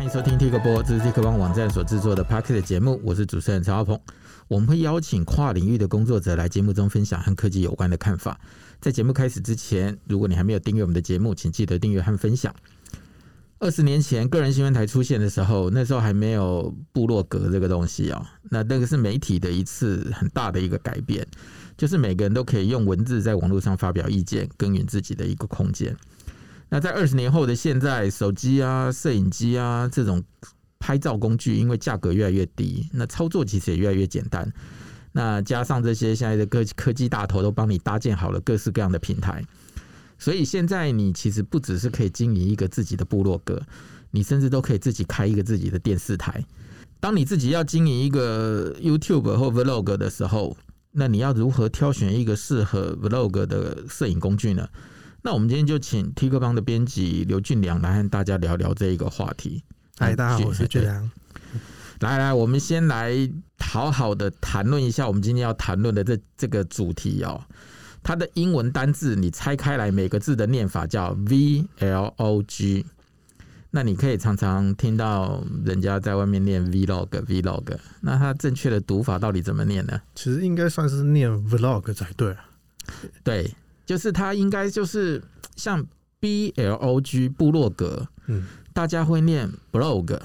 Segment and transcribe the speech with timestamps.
[0.00, 4.00] 欢迎收听 TIGA 播，这是 TIGA 帮网站所制作的 Podcast 节目，我是主持人曹浩鹏。
[4.48, 8.40] 我们会邀请跨领域的工作者来节目中分享和科技有关的看法。
[8.80, 12.54] 在节目开始之前，如果你还没有订阅我们的节目，请记得订阅和分享。
[13.58, 18.24] 二十年前，个人新闻台出现的时候，那时候还没有部落格这个东西哦。
[18.44, 21.26] 那那个是媒体的一次很大的一个改变，
[21.76, 25.94] 就是每个人都可以用文字在网络上发表意见，耕耘自己的一个空间。
[26.70, 30.22] 那在二十年后的现在，手机啊、摄影机啊这种
[30.78, 34.50] 拍照工具，因为价格越来越低，那操作其实也越来越简单。
[35.12, 39.44] 那加上这些现在的科科技大头都帮你搭建好了各式各样的平台。
[40.16, 43.60] 所以现在你其实不只是可以经营一个自己的部落格，
[44.12, 46.44] 你甚至都可以自己开一个自己的电视台。
[47.00, 50.56] 当你自己要经营一个 YouTube 或 Vlog 的时候，
[50.92, 54.68] 那你要如何挑选一个适合 Vlog 的摄影工具呢？
[55.22, 59.62] 那我们今天就请 TIGA 帮的编辑刘俊良来和大家聊聊这一个话题。
[59.98, 61.10] 嗨，大家好，我是俊良。
[62.00, 67.38] 来来，我们先来好好的谈论一下我们今天要谈论的这这个主题哦。
[68.02, 72.84] 它的英文单字你拆开来，每个字的念法叫 Vlog。
[73.72, 77.76] 那你可以常常听到人家在外面念 Vlog，Vlog。
[78.00, 80.00] 那它正确的读法到底怎么念呢？
[80.14, 82.34] 其实应该算是念 Vlog 才对。
[83.22, 83.54] 对，
[83.90, 85.20] 就是它应该就是
[85.56, 85.84] 像
[86.20, 90.16] Blog 部落格，嗯，大家会念 blog，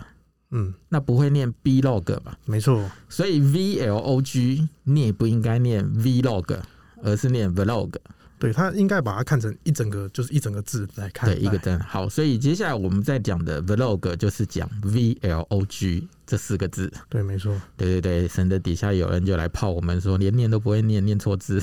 [0.52, 2.38] 嗯，那不会念 blog 吧？
[2.46, 2.88] 没错。
[3.10, 6.60] 所以 Vlog 你也不应该念 Vlog。
[7.04, 7.92] 而是念 vlog，
[8.40, 11.30] 对，他应该把它看成一整个，就是一整个字来看。
[11.30, 11.78] 对，一个字。
[11.88, 16.92] 好，所以接下来我们在讲的 vlog 就是讲 v l o g 这四个字。
[17.10, 17.60] 对，没错。
[17.78, 21.62] 对对对，省得底下有人就来泡我们说连念都不会念，念错字。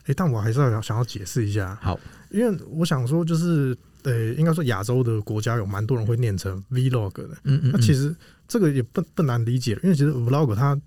[0.00, 1.78] 哎、欸，但我还是要想要解释一下。
[1.80, 1.98] 好，
[2.30, 7.30] 因为我想说，就是呃、欸，应该说亚洲的国家有蛮多人会念成 vlog 的。
[7.44, 7.70] 嗯，嗯嗯。
[7.72, 8.14] 那其实
[8.46, 10.80] 这个也不不难理解，因为其实 vlog 它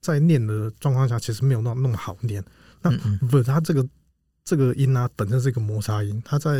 [0.00, 2.44] 在念的状况下，其实没有那么那么好念。
[2.82, 2.90] 那
[3.28, 3.86] 不，它这个
[4.44, 6.22] 这个音啊，本身是一个摩擦音。
[6.24, 6.50] 它在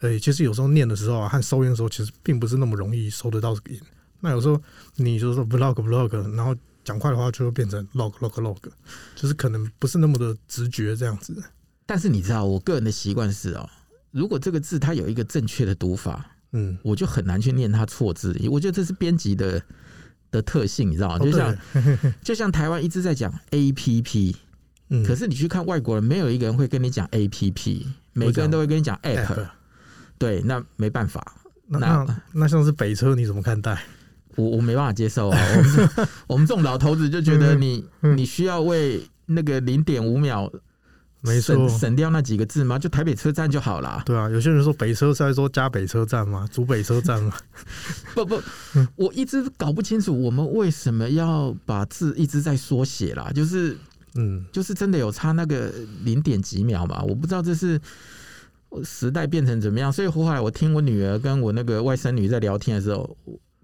[0.00, 3.80] 诶、欸，其实有时候念的时候啊，和收音的时候，其实并不是那么容易收得到这个音。
[4.20, 4.60] 那有时候
[4.96, 6.54] 你就是说 vlog vlog，然后
[6.86, 8.56] 讲快的话就会变成 log log log，
[9.16, 11.42] 就是可能不是那么的直觉这样子。
[11.84, 13.68] 但是你知道，我个人的习惯是哦，
[14.12, 18.34] 如果这个字它有一个正确的读法，嗯，我就很难去念它错字。
[18.48, 19.60] 我觉得这是编辑的
[20.30, 21.18] 的特性，你知道吗？
[21.18, 24.36] 就像、哦、 就像台湾一直在讲 app。
[24.88, 29.48] 嗯，可是你去看外国人，没有一个人会跟你讲 A P P，每个人都会跟你讲 App, App。
[30.16, 31.42] 对，那没办法。
[31.66, 33.82] 那那，那像是北车，你怎么看待？
[34.36, 35.38] 我我没办法接受啊。
[35.56, 40.50] 我们 我们这种老头子就觉得你你需要为那个零点五秒，
[41.20, 42.78] 没错，省掉那几个字吗？
[42.78, 44.02] 就台北车站就好了。
[44.06, 47.32] 对啊，有些人说北车是在说加北车站嘛，主北车站嘛？
[48.14, 48.40] 不不，
[48.94, 53.76] 我一直搞不清楚我们为什么要把字一直在缩写啦，就是。
[54.18, 55.70] 嗯，就是真的有差那个
[56.02, 57.02] 零点几秒嘛？
[57.02, 57.78] 我不知道这是
[58.82, 59.92] 时代变成怎么样。
[59.92, 63.14] 所以后来我听我女儿跟我那个外甥女在聊天的时候，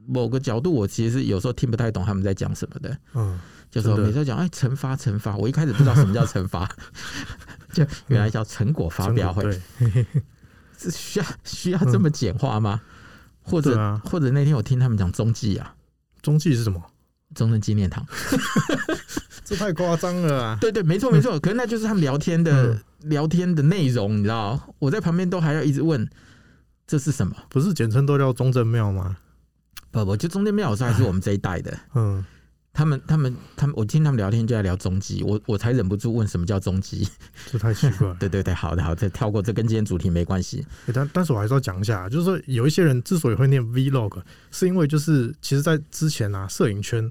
[0.07, 2.97] 某个角度我其实有时候听不太懂他们在讲什么的。
[3.15, 3.39] 嗯，
[3.71, 6.69] 就是每次讲哎，惩罚惩罚，我一开始不知道什么叫惩罚，
[7.73, 9.51] 就原来叫成果发表会。
[10.79, 12.81] 是 需要需要这么简化吗？
[13.43, 15.75] 或者或者那天我听他们讲中继啊，
[16.23, 16.83] 中继是什么？
[17.35, 18.07] 中正纪念堂。
[19.45, 20.59] 这太夸张了啊！
[20.61, 21.39] 对对，没错没错。
[21.41, 24.75] 可是那就是他们聊天的聊天的内容，你知道？
[24.79, 26.09] 我在旁边都还要一直问
[26.87, 27.35] 这是什么？
[27.49, 29.17] 不是简称都叫中正庙吗？
[29.93, 31.79] 不不，就中间庙老师还是我们这一代的。
[31.95, 32.25] 嗯，
[32.73, 37.07] 他们他们他们，我听他们聊天就在聊中基，我我才忍不住问什么叫中基？
[37.53, 38.13] 这太奇怪。
[38.19, 40.67] 对对对，好的好的，再跳过，这跟今天主题没关系。
[40.93, 44.21] 但但是我还是要讲一下，就是说有一些人之所以会念 Vlog，
[44.51, 47.09] 是因为就是其实在之前啊，摄影圈。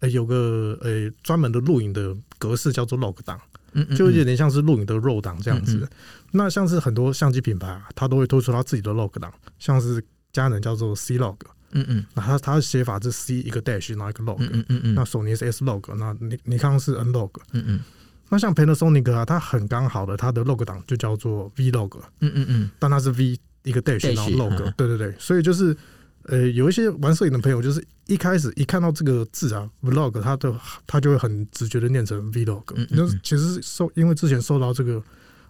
[0.00, 3.36] 呃，有个呃专门的录影的格式叫做 log 档，
[3.72, 5.88] 嗯，就有点像是录影的 RAW 档这样子。
[6.30, 10.00] 那像是很多相机品牌啊，它都会推出它自己的 log 档，像是
[10.30, 11.34] 佳能叫做 C log，
[11.72, 17.80] 嗯嗯，那它它的写法是 C 一个 dash 然后一个 log，嗯嗯嗯，那索尼是 S log，那尼尼康是 N log，嗯嗯，
[18.28, 25.76] 那像 Panasonic 啊，它很刚好的，它的 log 档就叫做 V log，嗯嗯嗯，但它是 V 一个 dash 然后 log，对对对，所以就是。
[26.24, 30.54] 呃，有一些玩摄影的朋友，就是一开始一看到这个字啊，vlog，他的
[30.86, 32.62] 他就会很直觉的念成 vlog。
[32.74, 35.02] 嗯，那其实受因为之前受到这个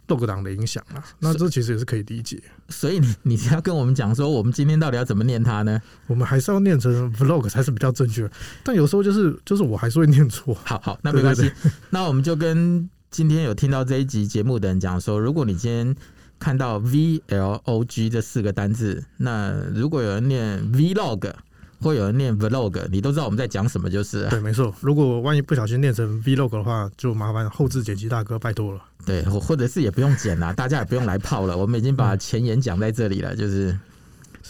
[0.08, 2.42] log 档的影响啊，那这其实也是可以理解。
[2.68, 5.80] 所以你你是要跟我们讲说，我们今天到底要怎么念它呢？
[6.06, 8.28] 我们还是要念成 vlog 才是比较正确。
[8.64, 10.56] 但有时候就是就是我还是会念错。
[10.64, 11.50] 好好，那没关系。
[11.90, 15.94] 那我们就跟今天有听到这一集节目的人讲说，如果你今天。
[16.40, 21.32] 看到 V L O G 这四个单字，那如果有人念 Vlog，
[21.80, 24.28] 会有人念 vlog，你都知道我们在讲什么就是。
[24.28, 24.74] 对，没错。
[24.80, 28.80] 如果万一不小心念成 vlog 的话，就麻烦后置剪辑大哥拜托了。
[29.06, 33.78] 对，或者是也不用剪啦， 大家也不用来泡了，我们已经把前言讲在这里了，就是。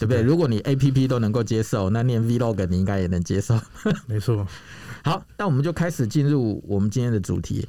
[0.01, 0.23] 对不对？
[0.23, 3.59] 如果你 A P P 都能够接受，那念 Vlog 你应该也能接受。
[4.07, 4.47] 没错。
[5.03, 7.67] 好，那我们就开始进入我们今天的主题。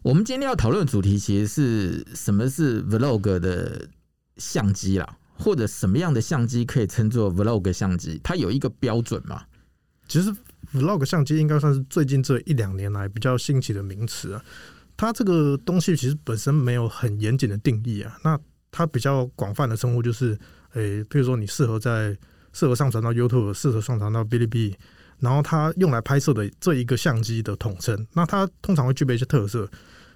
[0.00, 3.86] 我们今天要讨论的主题其实是什么是 Vlog 的
[4.38, 5.06] 相机啦，
[5.38, 8.20] 或者什么样的相机可以称作 Vlog 相机？
[8.24, 9.42] 它有一个标准吗？
[10.08, 10.34] 其实
[10.72, 14.44] Vlog 相机应该算是最近这一两年来比较兴起的名词啊。
[14.96, 18.18] 它这个东西其实本身没有很严谨的定义啊。
[18.24, 18.38] 那
[18.70, 20.38] 它比较广泛的称呼就是。
[20.74, 22.14] 诶、欸，譬如说你适合在
[22.52, 24.76] 适合上传到 YouTube，适合上传到哔哩哔哩，
[25.20, 29.66] 然后它用来拍摄的这一个相机的统称，那它通常会具备一些特色，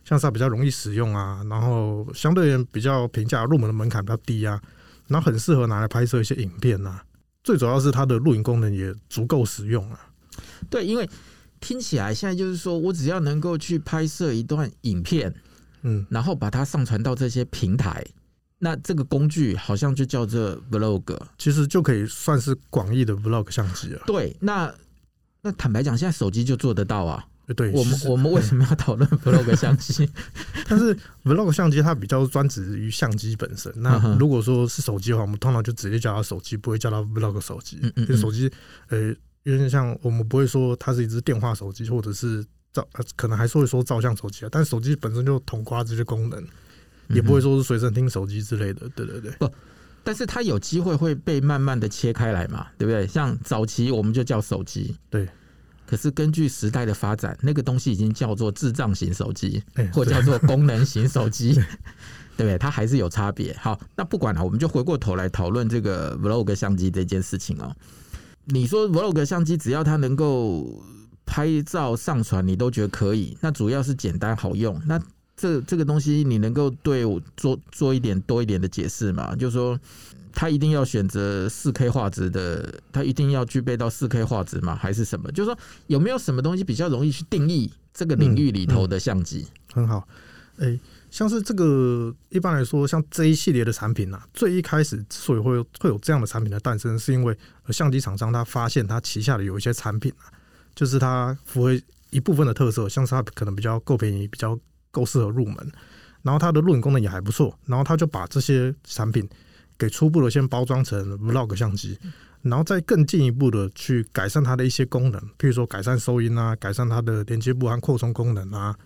[0.04, 4.60] 像是它比较容易使用啊，然后相对比较平价，入门的门槛比较低啊，
[5.10, 7.04] 然后很适合拿来拍摄一些影片啊，
[7.42, 9.98] 最主要是它的录影功能也足够实用啊。
[10.70, 11.08] 对，因为
[11.58, 15.34] 听起来现在就是说我只要能够去拍摄一段影片，
[15.82, 18.06] 嗯，然后把它上传到这些平台。
[18.60, 24.02] 那这个工具好像就叫做 Vlog，其实就可以算是广义的 Vlog 相机了。
[24.06, 24.72] 对，那
[25.42, 27.26] 那坦白讲，现在手机就做得到啊。
[27.54, 30.08] 对，我们我们为什么要讨论 Vlog 相机？
[30.68, 33.72] 但是 Vlog 相机它比较专指于相机本身。
[33.76, 37.78] 那如果说是手机的话，我们通常就直接叫它手机，不会叫它 Vlog 手机。
[37.82, 38.50] 嗯嗯，因为手机，
[38.88, 39.14] 呃，
[39.44, 42.86] 有点像我们不会说它是一只电话手机，或者是照，
[43.16, 44.48] 可能还是会说照相手机啊。
[44.50, 46.44] 但手机本身就统括这些功能。
[47.12, 49.32] 也不会说是随身听手机之类的，对对对。
[49.32, 49.52] 不，
[50.04, 53.04] 但是它有机会会被慢慢的切开来嘛，对不对？
[53.04, 55.28] 像早期我们就叫手机，对。
[55.90, 59.60] 可是根据时代的发展，那个东西已经叫做智障型手机，
[59.92, 61.52] 或叫做功能型手机，
[62.38, 62.56] 对不对？
[62.56, 63.52] 它还是有差别。
[63.60, 67.74] 好，那不管了，我们就回过头来讨论这个 Vlog 相机这件事情哦。
[68.44, 70.80] 你说 Vlog 相机只要它能够
[71.26, 73.36] 拍照上传，你都觉得可以？
[73.40, 74.80] 那主要是简单好用。
[74.86, 74.96] 那
[75.36, 79.34] 这这个东西你能够对我做做一点多一点的解释吗？
[79.34, 79.76] 就是说，
[80.32, 84.74] 它一定要选择四 K 画质的，它一定要具备到四 K 画质吗？
[84.74, 85.30] 还是什么？
[85.32, 89.46] 就是说，有没有什么东西比较容易去定义这个领域里头的相机？
[89.72, 90.06] 很好，
[90.58, 90.78] 哎，
[91.10, 97.36] 像是这个一般来说，像这一系列的产品啊，最一开始之所以会有会有这样的产品的诞生，是因为
[97.70, 100.32] 相机厂商他发现他旗下的有一些产品啊，
[100.74, 101.80] 就是它符合
[102.10, 104.58] 一部分的特色，像是它可能比较够便宜，比较。
[104.92, 105.72] 够适合入门，
[106.22, 109.24] 然后它的录影功能也还不错，然后他就把这些产品
[109.80, 111.98] 给初步的先包装成 Vlog 相机，
[112.42, 118.76] 然后再更进一步的去改善它的一些功能，譬如说改善收音啊，改善它的连接部和扩充功能啊，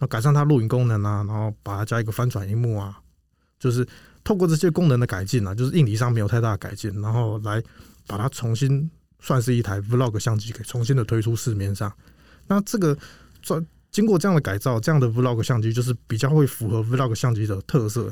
[0.00, 2.98] 那改善它录影功能啊，然后把它加一个翻转荧幕啊，
[3.60, 3.86] 就是
[4.24, 7.62] 透过这些功能的改进啊，就是硬体上没有太大的改进，然后来
[8.08, 8.90] 把它重新
[9.20, 11.92] 算是一台 Vlog 相机，给重新的推出市面上。
[12.48, 12.98] 那这个
[13.40, 13.64] 专。
[13.92, 18.10] 经过这样的改造，这样的 Vlog 相机就是比较会符合 Vlog 相机的特色。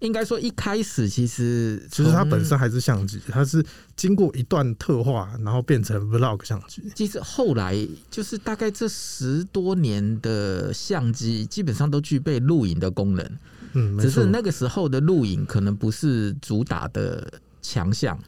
[0.00, 3.64] 应该说一开始其实其实它本身还是相机，它是
[3.94, 6.82] 经过一段特化，然后变成 Vlog 相机。
[6.94, 7.76] 其实后来
[8.10, 13.38] 就是大概这十多年的相机，基本上都具备录影的功能。
[13.72, 17.32] 嗯，只是那个时候的录影可能不是主打的
[17.62, 18.18] 强项。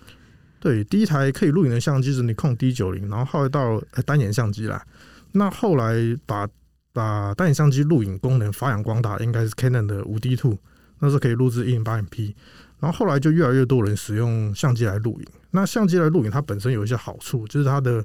[0.61, 4.87] 对，第一台可以录影的相机是 Nikon D 九零然后后来到单眼相机啦。
[5.33, 5.95] 那后来
[6.27, 6.47] 把
[6.93, 10.59] 把单眼相机录影功能发扬光大，应该是 Canon 的五 D Two，
[11.03, 12.33] 那是可以录制一零八零 P。
[12.79, 15.27] 然后后来就越来越多人使用相机来录影。
[15.51, 18.05] 那相机来录影，它本身有一些好处，就是它的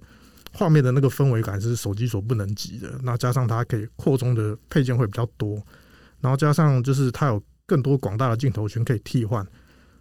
[0.54, 3.00] 画面的那个氛围感是手机所不能及的。
[3.04, 5.56] 那加上它可以扩充的配件会比较多，
[6.20, 9.46] 然后加上就是它有更多广大的镜头群可以替换。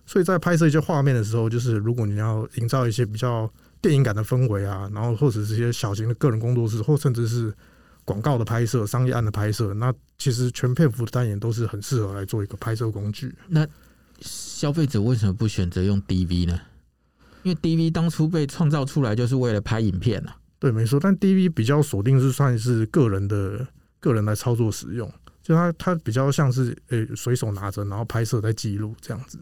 [0.04, 3.50] 所以在拍摄一些画面的时候，就是如果你要营造一些比较
[3.80, 7.52] 电影感的氛围啊，然后或者是一些小型的个人工作室，或甚至是
[8.06, 13.34] 广告的拍摄、商业案的拍摄，那其实全片幅的单眼都是很适合来做一个拍摄工具。
[13.48, 13.66] 那
[14.20, 16.60] 消费者为什么不选择用 DV 呢？
[17.42, 20.36] 因为 DV 当初被创造出来就是为了拍影片啊。
[20.60, 21.00] 对，没错。
[21.00, 23.66] 但 DV 比较锁定是算是个人的
[23.98, 29.38] 个人来操作使用，就它它比较像是诶随手拿着，然后拍摄再记录这样子。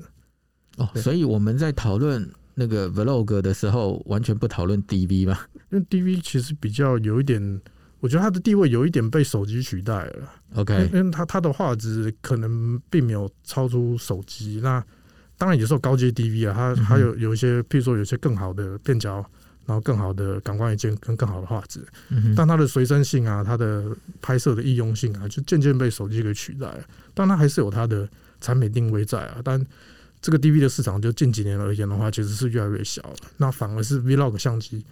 [0.79, 5.39] 哦，所以我们在讨论那个 Vlog 的时候，完全不讨论 DV 嘛？
[5.71, 7.61] 因为 DV 其实比较有一点。
[8.05, 10.29] 我觉得它的地位有一点被手机取代了。
[10.57, 14.61] OK，因为它它的画质可能并没有超出手机。
[14.63, 14.85] 那
[15.39, 19.25] 当然也是有高阶 DV 啊，它还有有一些，譬如说有些更好的变焦，
[19.65, 21.81] 然后更好的感光元件跟更好的画质。
[22.37, 26.85] 但它的随身性啊，它的拍摄的易用性啊，就渐渐被手机给取代了。
[27.15, 28.07] 但它还是有它的
[28.39, 29.39] 产品定位在啊。
[29.43, 29.67] 但
[30.21, 33.17] 这个 DV 的市场就近几年而言的话，其实是越来越小了。
[33.39, 34.85] 那反而是 Vlog 相机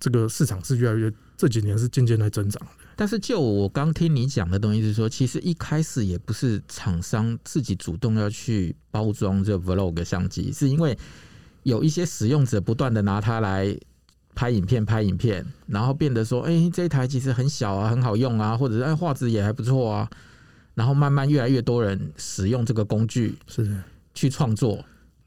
[0.00, 2.84] 这个市场是越来越这几年是渐渐在增长的。
[2.96, 10.96] 但是就我刚听你讲的东西是说，其实一开始也不是厂商自己主动要去包装这 Vlog 相机，是因为
[11.64, 13.76] 有一些使用者不断的拿它来
[14.34, 20.08] 拍影片、拍影片，然后变得说，哎、欸，这一台其实很小啊，很好用啊，或者是哎画质也还不错啊，
[20.74, 23.76] 然后慢慢越来越多人使用这个工具，是，
[24.12, 24.84] 去创作，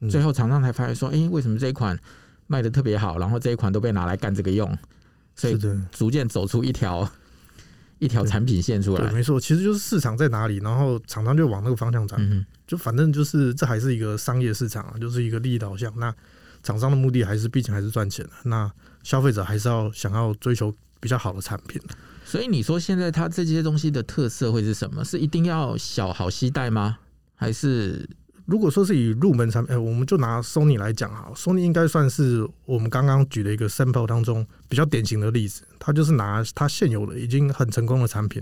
[0.09, 1.97] 最后厂商才发现说，哎、欸，为什么这一款
[2.47, 4.77] 卖的特别好，然后这一款都被拿来干这个用，
[5.37, 5.57] 所以
[5.91, 7.09] 逐渐走出一条。
[7.99, 15.91] 一条产品线出来，对，没错，其实就是市场在哪里，然后厂商就往那个方向涨，嗯、就反正就是这还是一个商业市场啊，就是一个利益导向。
[15.97, 16.13] 那
[16.61, 21.81] 厂商的目的还是毕竟还是赚钱的，那消费者还是要想要追求比较好的产品。
[22.23, 25.03] 所以你说现在它这些东西的特色会是什么？
[25.03, 26.99] 是一定要小好携带吗？
[27.33, 28.07] 还是？
[28.47, 35.63] 如果说是以入门产品，我们就拿 Sony 来讲哈，Sony 应该算是我们刚刚举的一个 sample 当中比较典型的例子。
[35.77, 38.41] 它就是拿它现有的已经很成功的产品，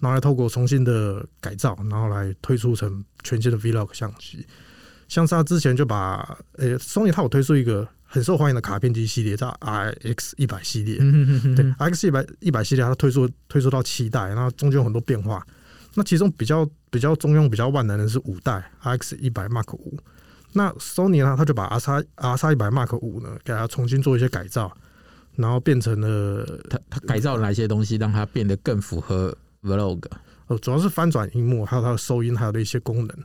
[0.00, 4.46] 拿来透过重新的改造，然后来推出成全新的 Vlog 相机。
[5.08, 10.98] 像是它之前就把，呃，Sony 它有推出一个很受欢迎的卡片机系列，叫 RX 一百系列。
[11.54, 15.42] 对，RX 一百一百系列它推出推出到七代，然后中间有很多变化。
[15.94, 19.98] 那其中比较比较中庸、比较万能的是五代 RX 一百 Mark 五。
[20.54, 24.70] 那 Sony 呢，他就把 R 叉 R 叉一百 Mark 五呢，给它重新做一些改造，
[25.36, 30.02] 然后变成了它它改造了哪些东西，让它变得更符合 Vlog？
[30.48, 33.18] 呃，主要是翻转荧幕，还有它的收音，还有的一些功能。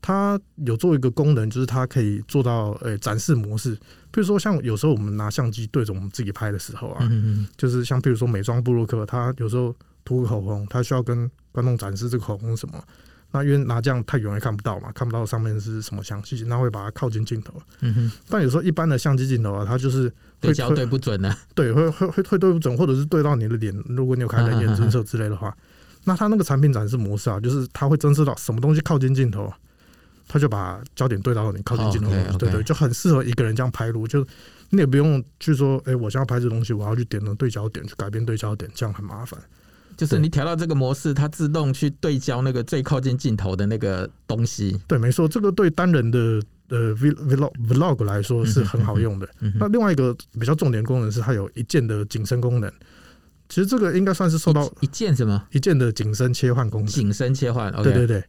[0.00, 3.74] 它有做一个功能，就是它可以做到呃展示模式。
[4.10, 7.10] 比如说，像有时候我们拿相机对着我们自己拍的时候啊，
[7.56, 9.74] 就是像比如说美妆部落客，它有时候。
[10.10, 12.82] 涂个口红，他需要跟观众展示这个口红是什么？
[13.30, 17.54] 那因为拿这样太远也看不到嘛，看不到上面是什么详细，那会把它靠近镜头。
[17.78, 18.12] 嗯哼。
[18.28, 21.32] 但有时候一般的相机镜头啊，它就是对焦对不准呢。
[21.54, 23.72] 对，会会会会对不准，或者是对到你的脸。
[23.86, 25.56] 如果你有开人眼侦测之类的话，
[26.02, 29.52] 那它那个产品展示模式啊，就是它会侦测到什么东西靠近镜头，
[30.26, 32.10] 它就把焦点对到你靠近镜头。
[32.10, 32.36] Okay, okay.
[32.36, 34.26] 对对，就很适合一个人这样拍录，就
[34.70, 39.40] 你也不用去说，哎、欸，我想要拍这东西，我要去点那对焦点，去改变对焦点，这样很麻烦。
[40.00, 44.80] 就是你调到这个模式，它自动去对焦那个最靠近镜头的那个东西。
[44.86, 49.28] 对，没错，这个对单人的呃 vlog vlog 来说是很好用的。
[49.58, 52.72] 那另外一个比较重点功能是它有一键的景深功能。
[53.50, 55.46] 其实这个应该算是受到一键什么？
[55.52, 56.88] 一键的景深切换功能。
[56.88, 58.24] 景深切换，okay、对对对，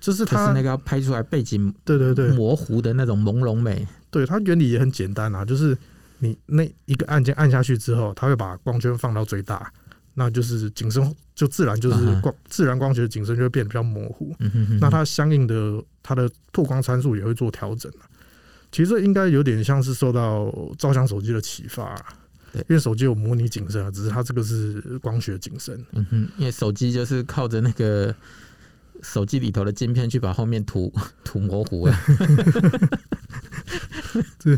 [0.00, 3.86] 就是它是那个要拍出来背景，对对对，模糊的那种朦胧美。
[4.10, 5.76] 对，它原理也很简单啊，就是
[6.20, 9.70] 你那一个按键按下去之后，它会把光圈放到最大。
[10.14, 14.34] 那就是景深就自然就是光自然光学的景深就会变得比较模糊，
[14.80, 17.90] 那它相应的它的透光参数也会做调整。
[18.72, 21.94] 其实应该有点像是受到照相手机的启发，
[22.52, 25.84] 对，因为手机有模拟景深啊，只是它这个是光学景深。
[25.92, 28.14] 嗯哼，因为手机就是靠着那个
[29.02, 30.92] 手机里头的镜片去把后面涂
[31.24, 31.96] 涂模糊了。
[34.38, 34.56] 对。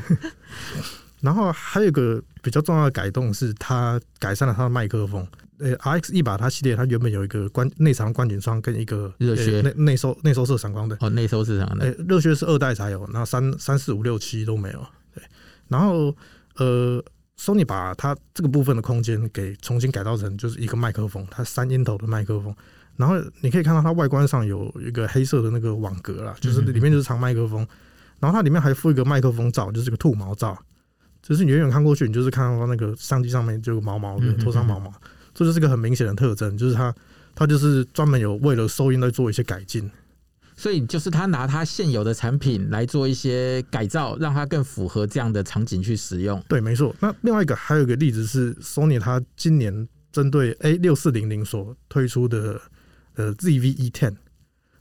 [1.20, 5.26] 然后还有一个比较重要的改动是，它改善了它的麦克风。
[5.58, 10.98] 呃，RX 一百它系列它原本有一个关内藏观景窗跟一个热靴内内收内收式闪光灯。
[11.00, 12.06] 哦，内收式闪光灯。
[12.08, 14.84] 热靴是二代才有，那三三四五六七都没有。
[15.14, 15.22] 对，
[15.68, 16.12] 然后
[16.56, 17.00] 呃
[17.38, 22.52] ，Sony 把它这个部分的空间给重新改造成就是一个麦克风，它三音头的麦克风。
[22.96, 27.64] 然后你可以看到它外观上有一个黑色的那个网格啦，就是里面就是藏麦克风。
[28.18, 30.60] 然后它里面还附一个麦克风罩，就是个兔毛罩。
[31.22, 34.92] 就是你远远看过去，你就是看到那个相机上面就有毛毛的，头上毛毛，
[35.32, 36.58] 这就是个很明显的特征。
[36.58, 36.92] 就是它，
[37.34, 39.90] 它就是专门有为了收音来做一些改进。
[40.54, 46.40] 所以就是他拿他现有的产品来做一些改造，让它更符合这样的场景去使用。
[46.46, 46.94] 对，没错。
[47.00, 52.60] 那另外一个还有一个例子是，Sony 它今年针对 A 六四零零所推出的
[53.14, 54.14] 呃 ZV-E10，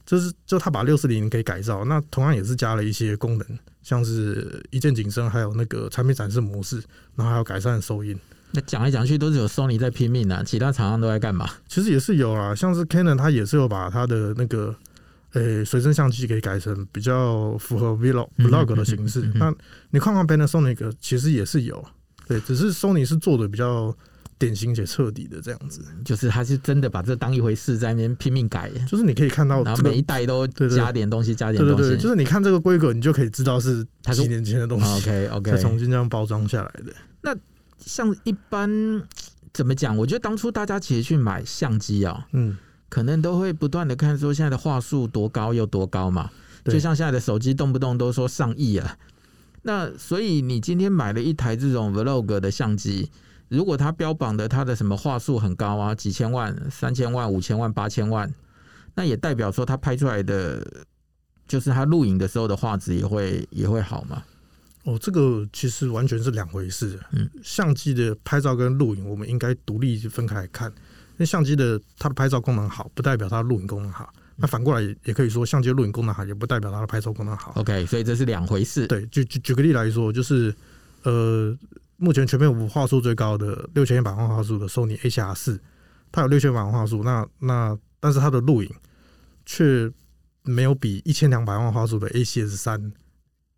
[0.05, 3.59] 就是就他把六四零零给改造，那同样也是加了一些功能。
[3.81, 6.81] 像是一键景深，还有那个产品展示模式，
[7.15, 8.17] 然后还有改善收音。
[8.51, 11.49] 那讲来讲去都是有 Sony 在拼命啊，其他厂商都在干嘛？
[11.67, 14.75] 其实也是有啊，像是 Canon，它也是有把它的那个
[15.33, 19.21] 诶随身相机给改成比较符合 Vlog Vlog 的形式。
[19.35, 19.53] 那
[19.89, 21.83] 你看看 Panasonic，其实也是有，
[22.27, 23.95] 对，只是 Sony 是做的比较。
[24.41, 28.71] 典型且彻底的这样子，就是他是真的把这当一回事，在那边拼命改。
[28.89, 31.77] 就是你可以看到，然后每一代都加点东西，加点东西。
[31.77, 34.85] 对对对，就是你看这个规格，你就可以知道是几年前的东西。
[34.85, 36.93] OK OK，重新这样包装下来的。
[37.21, 37.35] 那
[37.77, 38.69] 像一般
[39.53, 39.95] 怎么讲？
[39.95, 42.57] 我觉得当初大家其实去买相机啊，嗯，
[42.89, 46.29] 可能都会不断的看说现在的话术多高又多高嘛。
[46.65, 48.97] 就像现在的手机动不动都说上亿啊。
[49.63, 53.09] 那所以你今天买了一台这种 Vlog 的相机，
[53.51, 58.33] 如果他标榜的他的什么话术很高啊，几千万、三千万、五千万、八千万，
[58.95, 60.65] 那也代表说他拍出来的
[61.49, 64.23] 就是他录影的时候的画质也会也会好吗？
[64.85, 66.97] 哦，这个其实完全是两回事。
[67.11, 70.69] 嗯，相机的拍照跟录影，我们应该独立分开来看。
[70.69, 74.11] 因为相机的它的拍照功能好，不代表它的录影功能好。
[74.37, 77.51] 那反过来也可以说，相机录影功能好，也不代表它的拍照功能好。
[77.57, 78.87] OK，所以这是两回事。
[78.87, 80.55] 对，就举举个例来说，就是
[81.03, 81.55] 呃，
[82.01, 85.61] 目前全面幅画素最高的六千一百万画素的 Sony A7R 四
[86.11, 88.69] 它有六千万画素，那那但是它的录影
[89.45, 89.89] 却
[90.43, 92.91] 没有比一千两百万画素的 A7S 三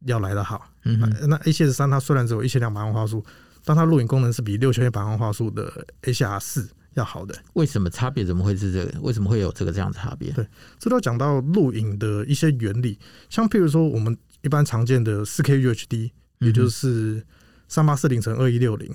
[0.06, 0.70] 要来的好。
[0.84, 3.26] 嗯，那 A7S 三它虽然只有一千两百万画素，
[3.64, 6.70] 但它录影功能是比六千一百万画素的 A7R 四。
[6.96, 9.02] 要好的，为什么差别怎么会是这个？
[9.02, 10.30] 为什么会有这个这样的差别？
[10.34, 10.48] 对，
[10.78, 13.00] 这都要讲到录影的一些原理。
[13.32, 17.26] 像譬如说，我们一般常见的四 K UHD，也就是
[17.74, 18.94] 三八四零乘二一六零，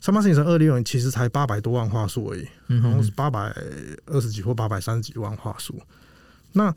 [0.00, 3.54] 三八四零乘二一六零其实才八百多万画素而已，然后是八百
[4.06, 5.78] 二十几或八百三十几万画素。
[6.52, 6.74] 那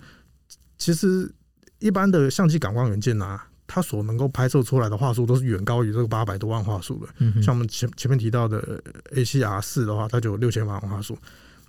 [0.77, 1.31] 其实
[1.79, 3.47] 一般的相机感光元件啊。
[3.69, 7.11] 它所能够拍摄出来的画素都是远高于这个八百多万画素的。
[7.17, 8.81] 嗯，像我们前前面提到的
[9.13, 11.17] A C R 四的话，它就有六千万画素。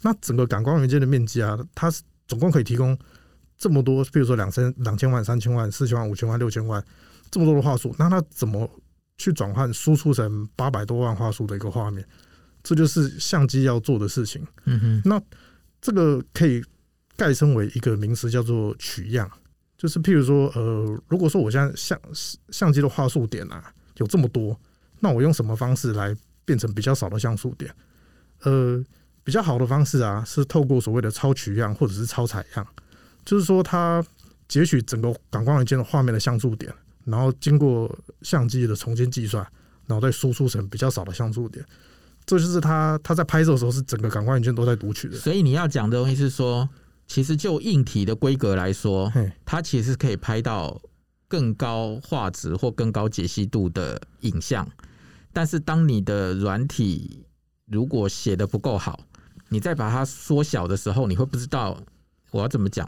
[0.02, 2.96] 那整个感光元件的面积啊，它是总共可以提供
[3.58, 6.80] 这么多，比如说两千两千万、三千万、四千万、五千万、六千万
[7.32, 8.70] 这么多的画素，那它怎么
[9.18, 12.06] 去转换输出成八百多万画素的一个画面？
[12.62, 14.44] 这就是相机要做的事情。
[14.64, 15.20] 嗯哼，那
[15.80, 16.62] 这个可以
[17.16, 19.30] 概称为一个名词，叫做取样。
[19.76, 21.98] 就是譬如说，呃，如果说我现在相
[22.50, 24.58] 相机的画素点啊有这么多，
[24.98, 27.72] 那我用什么方式来变成比较少的像素点？
[28.42, 28.84] 呃，
[29.22, 32.66] 比较好的方式啊，是透过所谓的超取样或者是超采样，
[33.24, 34.04] 就是说它
[34.48, 36.74] 截取整个感光元件的画面的像素点，
[37.10, 39.46] 然后经过相机的重新计算，
[39.86, 41.64] 然后再输出成比较少的像素点。
[42.24, 45.16] 这就是它它在拍摄的时候是整个感光元件都在读取的。
[45.16, 46.68] 所以你要讲的东西是说。
[47.10, 49.10] 其实就硬体的规格来说，
[49.46, 50.78] 它其实可以拍到
[51.26, 54.68] 更高画质或更高解析度的影像。
[55.32, 57.24] 但是当你的软体
[57.64, 59.00] 如果写的不够好，
[59.48, 61.82] 你再把它缩小的时候，你会不知道
[62.30, 62.86] 我要怎么讲。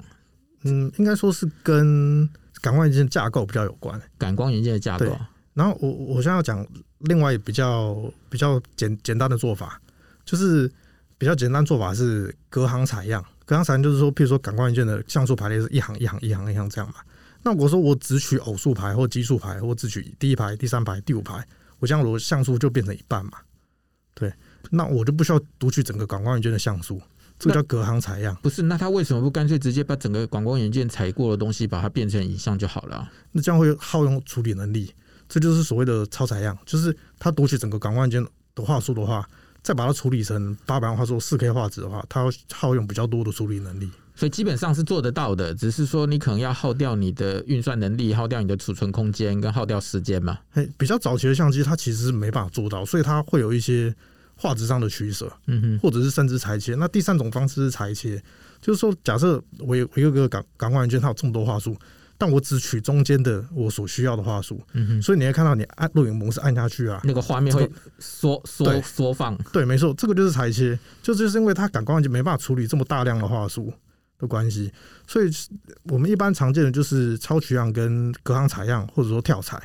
[0.64, 2.28] 嗯，应该说是跟
[2.60, 4.00] 感光元件架构比较有关。
[4.18, 5.06] 感光元件的架构。
[5.54, 6.66] 然后我我现在要讲
[6.98, 7.96] 另外比较
[8.28, 9.80] 比较简简单的做法，
[10.24, 10.70] 就是
[11.18, 13.24] 比较简单做法是隔行采样。
[13.44, 16.96] 隔行采样就是说，譬如说感光元件的像素排列是一行一行一行一行这样嘛。
[17.42, 21.44] 那我说我只取偶数排或奇数排，或只取第一排、第三排、第五排，
[21.78, 23.32] 我这样我像素就变成一半嘛。
[24.14, 24.32] 对，
[24.70, 27.00] 那我就不需要读取整个感光元件的像素，
[27.40, 28.36] 这个叫隔行采样。
[28.40, 33.12] 不是，那他为什么不干脆直接把整个广光元件采过的东西，把它变成影像就好了啊？
[33.32, 34.94] 那这样会耗用处理能力，
[35.28, 38.24] 这就是所谓的超采样，就是它读取整个感光元件
[38.54, 39.28] 的画素的话。
[39.62, 50.38] 再把它处理成八百万画素四 K 画质的话，它要耗用比较多的处理能力，所以基本上是做得到的，只是说你可能要耗掉你的运算能力，耗掉你的储存空间，跟耗掉时间嘛。
[50.50, 53.94] 嘿，比较早期的相机，它其实是没办法做到，所以它会有一些
[54.40, 56.74] 画质上的取舍，嗯哼，或者是甚至裁切。
[56.74, 58.22] 那第三种方式是裁切，
[58.60, 61.76] 就是说，假设我有我有个感感光元件，它有这么多画素。
[62.22, 67.66] 但我只取中间的我所需要的画素，嗯哼，所以你会看到你按录影模式按下去啊，那个画面会
[67.98, 73.72] 缩缩缩放，对，没错，这个就是裁切，就就是因为它感光元件没办法处理这么大量的画素
[74.18, 74.70] 的关系，
[75.06, 75.30] 所以
[75.84, 79.58] 我们一般常见的就是超取样跟隔行采样，或者说跳采，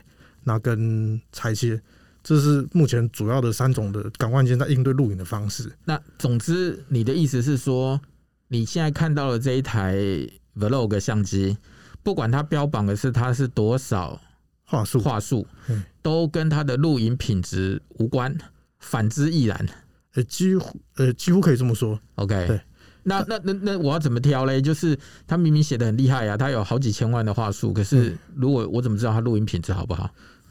[0.46, 1.78] 那跟裁切，
[2.26, 5.72] 这是目前主要的三种的感光元件在应对录影的方式。
[5.86, 8.02] 那总之，你的意思是说，
[8.48, 9.96] 你现在看到的这一台
[10.58, 11.56] Vlog 相机。
[12.02, 14.20] 不管它标榜的是它是多少
[14.64, 15.46] 画素，画素
[16.02, 18.36] 都跟它的录影品质无关，
[18.80, 19.68] 反之亦然。
[20.16, 22.00] 呃，几乎呃几乎可以这么说。
[22.16, 22.60] OK，对，
[23.04, 24.60] 那那那那我要怎么挑嘞？
[24.62, 30.10] 就是他明明写的很厉害呀，他有好几千万的画素，可是如果我怎么知道他录影品质好不好？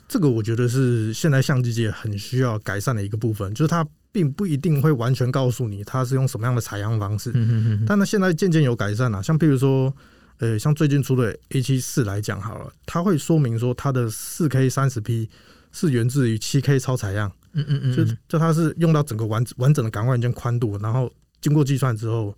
[0.08, 9.94] 这个我觉得是现在相机界很需要改善的一个部分，就是它并不一定会完全告诉你它是用什么样的采样方式，嗯嗯嗯但它现在渐渐有改善了，像譬如说。
[10.38, 15.30] 呃，像最近出的 A 七四来讲好了，它会说明说它的四 K 三十 P
[15.70, 21.08] 是源自于七 K 超采样，嗯嗯嗯，就就它是用到整个完完整的感光元件宽度，然后
[21.40, 22.36] 经过计算之后，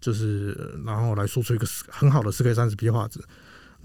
[0.00, 3.20] 就是然后来输出一个很好的四 K 三十 P 画质，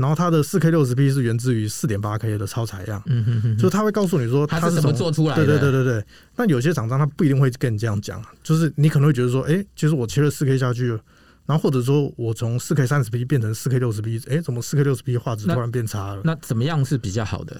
[0.01, 6.05] 然后它的四 K 六十 P 是源自于四点八 K 的超采样，嗯哼哼，就是它会告诉你说它是怎么做出来的，对对对对对。
[6.35, 10.99] 那有些厂商他不一定会跟你这样讲，就是你可能会觉得说，哎、欸，其实我切了四 K 下去。
[11.47, 16.21] 然后或者说我从四 K 三十 P 变成四 K 六十 P，哎，怎么四 K 六十 P 画质突然变差了？
[16.23, 17.59] 那，那怎么样是比较好的？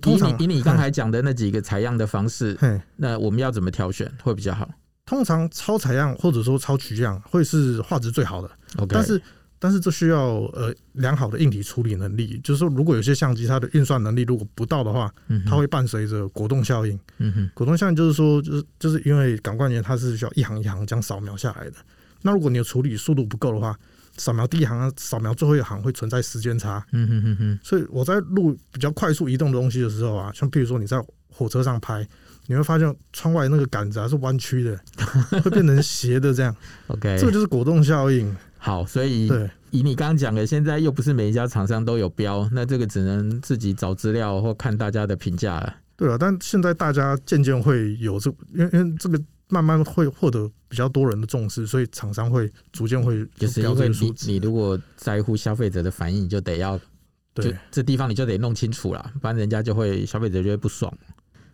[0.00, 2.58] 通常以你以你刚才讲的那几个采样的方式，
[2.96, 4.68] 那我们要怎么挑选会比较好？
[5.04, 8.50] 通常超采样或者说超取样会是画质最好的。
[8.78, 9.20] OK，但是
[9.62, 15.12] 但是这需要呃良好的硬体处理能力，就是说如果有些相机它的运算能力如果不到的话，
[15.46, 16.98] 它会伴随着果冻效应。
[17.18, 21.74] 嗯哼，果冻效应就是说就是就是因为感光元它是需要一行一行这样扫描下来的。
[22.22, 23.78] 那如果你的处理速度不够的话，
[24.16, 26.82] 扫描第一行、扫描最后一行会存在时间差。
[26.92, 27.58] 嗯哼哼哼。
[27.62, 32.06] 所以我在录比较快速移动的东西的时候啊，像比如说你在火车上拍，
[32.46, 34.80] 你会发现窗外那个杆子还是弯曲的，
[35.44, 36.54] 会变成斜的这样。
[36.88, 38.34] OK，这个就是果冻效应。
[38.60, 39.26] 好，所以，
[39.72, 45.74] 以你刚刚讲的，现在又不是每一家厂商都有标，那这个只能自己找资料或看大家的评价了。
[45.96, 49.20] 对啊，但现在大家渐渐会有这，因为因为这个。
[49.52, 56.78] 慢慢会获得比较多人的重视，所以厂商会逐渐会就是因为你你如果在乎消费者的反应，你就得要
[57.34, 60.96] 对这地方你就得弄清楚了，不然人家就会消费者就会不爽。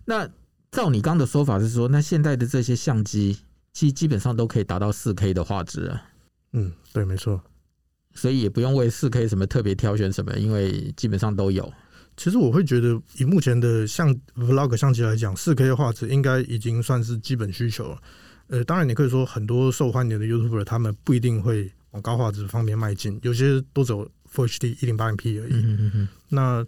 [0.04, 0.28] 那
[0.70, 3.38] 照你刚的说法是说，那现在的这些相机
[3.72, 6.02] 其实基本上都可以达到四 K 的画质啊。
[6.52, 7.40] 嗯，对，没错。
[8.14, 11.70] 所以也不用为四 K 什么特别挑选什么，因为基本上都有。
[12.16, 17.98] 其实我会觉得，以目前的像 Vlog 相机来讲，四 K 的画质应该已经算是基本需求了。
[18.46, 25.52] 呃，当然你可以说很多受欢迎的 YouTuber 他们不一定会往高画质方面迈进，有些都走 Full HD 一零八零 P 而已。
[25.52, 26.08] 嗯嗯嗯。
[26.30, 26.66] 那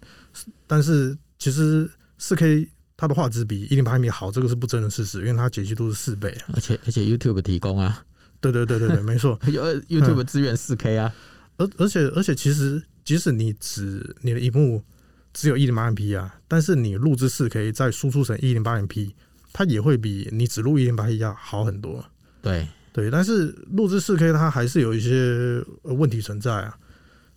[0.66, 6.52] 但是其实四 K 它的画质比一零八零 P 好，这个是不争的事实，因为它解析度是四倍啊。
[6.52, 8.04] 而且而且 YouTube 提供啊。
[8.40, 9.38] 对对对对对，没错。
[9.52, 11.14] 有 YouTube 资源四 K 啊。
[11.56, 14.82] 而而且而且其实即使你只你的荧幕。
[15.34, 19.14] 只有一零八零 P 啊，但是你录制四 K 再输出成一零八零 P，
[19.52, 22.04] 它也会比你只录一零八 P 要好很多。
[22.42, 26.76] 对对，但是录制四 K 它还是有一些问题存在啊，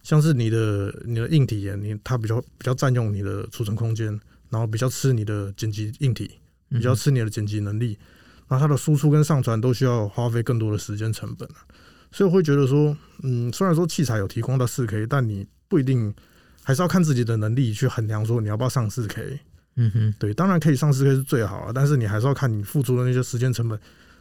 [0.02, 4.08] 像是你的你的硬体，你它比较比较占用你的储存空间，
[4.50, 6.32] 然后比较吃你的剪辑硬体，
[6.70, 8.00] 比较吃你的剪辑能力，
[8.52, 11.50] 那它的输出跟上传都需要花费更多的时间成本。
[12.12, 16.14] 所以我会觉得说，嗯，虽然说器材有提供到四 K，但你不一定。
[16.64, 19.40] 还是要看自己的能力去衡量，说你要不要上四 K。
[19.78, 23.80] 嗯哼，对，当然可以上四 K 是最好啊，但是你还是要看你付出的那些时间成本，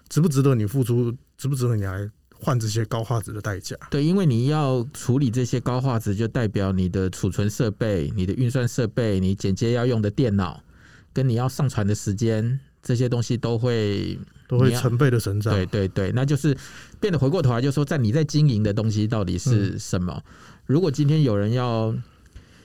[0.08, 3.76] 值不值得你付出，值不值得你来换这些高画质的代价。
[3.90, 10.64] 对，因为你要处理这些高画质，就代表你的储存设备、你的运算设备、你剪接要用的电脑，
[11.12, 15.54] 跟你要上传的时间，这些东西都会都会成倍的成长。
[15.54, 16.56] 对对对，那就是
[16.98, 20.12] 变得回过头来，就是说在你在经营的东西到底是什么？
[20.16, 20.32] 嗯、
[20.66, 21.94] 如果今天有人要。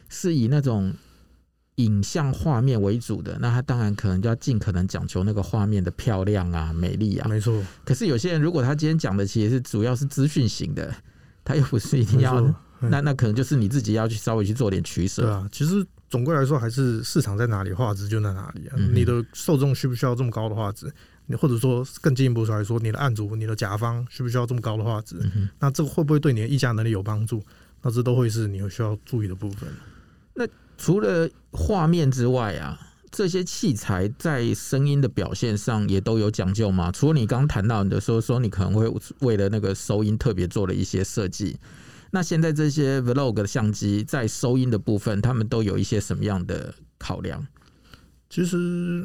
[0.07, 0.93] 是以那种
[1.77, 7.27] 影像画面为主的，那他当然可能就要尽可能讲求那个画面的漂亮啊、美丽啊。
[7.27, 7.61] 没错。
[7.83, 10.93] 可是有些人如果他今天讲的其实是主要是资讯型的，
[11.43, 12.39] 他又不是一定要，
[12.79, 15.23] 那那可能就是你自己要去稍微去做点取舍。
[15.23, 18.75] 对啊，其实总归来说还是市场在哪里，画质就在哪里啊。
[18.93, 20.91] 你的受众需不需要这么高的画质？
[21.25, 25.17] 你或者说更进一步来说，你的案主、你的甲方需不需要这么高的画质？
[25.59, 27.41] 那这个会不会对你的议价能力有帮助？
[27.81, 29.67] 那这都会是你需要注意的部分。
[30.35, 36.91] 那除了画面之外啊，这些器材在声音的表现上也都有讲究吗？
[36.91, 38.87] 除了你刚谈到你的说说你可能会
[39.21, 41.57] 为了那个收音特别做了一些设计，
[42.15, 47.45] 那现在这些 Vlog 的相机在收音的部分，他们都有一些什么样的考量？
[48.29, 48.55] 其实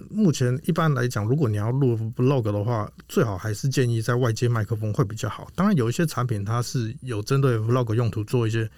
[0.08, 5.50] 目前一般来讲，如果你要录 Vlog 的话，最好还是建议在外接麦克风会比较好。
[5.56, 8.70] 当然，有一些产品它是有针对 Vlog 用途做一些。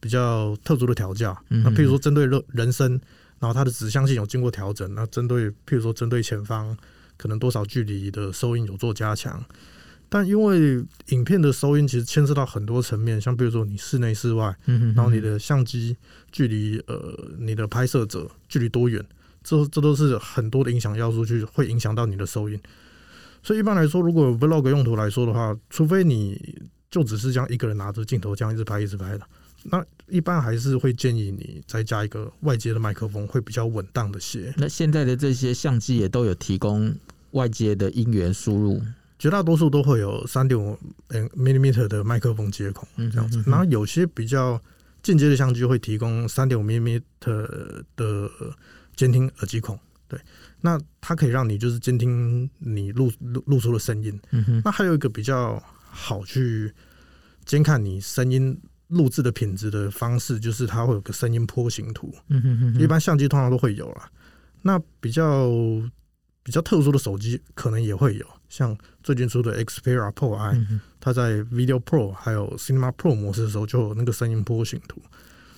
[0.00, 2.90] 比较特殊的调教，那譬如说针对人声，
[3.38, 4.94] 然后它的指向性有经过调整。
[4.94, 6.76] 那针对譬如说针对前方
[7.16, 9.42] 可能多少距离的收音有做加强，
[10.14, 14.56] 但因为影片的收音其实牵涉到很多层面，像比如说你室内室外，
[14.94, 15.96] 然后你的相机
[16.30, 19.04] 距离呃你的拍摄者距离多远，
[19.42, 22.56] 这这都是很多的影响要素，去会影响到你的收音。
[23.42, 26.40] 所以一般来说，如果 Vlog 用途来说的话，除非你
[26.88, 29.26] 就只是这样一个人拿着镜头这样一直拍一直拍的。
[29.64, 34.54] 那一般还是会建议你再加一个外接的麦克风，会比较稳当的些。
[34.58, 36.94] 那现在的这些相机也都有提供
[37.32, 38.80] 外接的音源输入，
[39.24, 40.78] 绝大多数都会有三点五
[41.34, 43.42] millimeter 的麦克风接孔这样子。
[43.46, 44.60] 然后有些比较
[45.02, 48.30] 进阶的相机会提供三点五 millimeter 的
[48.94, 50.20] 监听耳机孔，对，
[50.60, 54.20] 那它可以让你就是监听你录录录出的声音。
[54.32, 55.58] 嗯那还有一个比较
[55.88, 56.70] 好去
[57.46, 58.60] 监看你声音。
[58.88, 62.14] 录制的品质的方式，就是它会有个声音波形图。
[62.28, 64.10] 嗯哼哼，一般相机通常都会有啦。
[64.60, 65.50] 那比较
[66.42, 75.02] 比较特殊的手机可能也会有，像最近出的 Xperia Pro I，、嗯、它在 Video Pro 还有 Cinema Pro 模式的时候，就有那个声音波形图。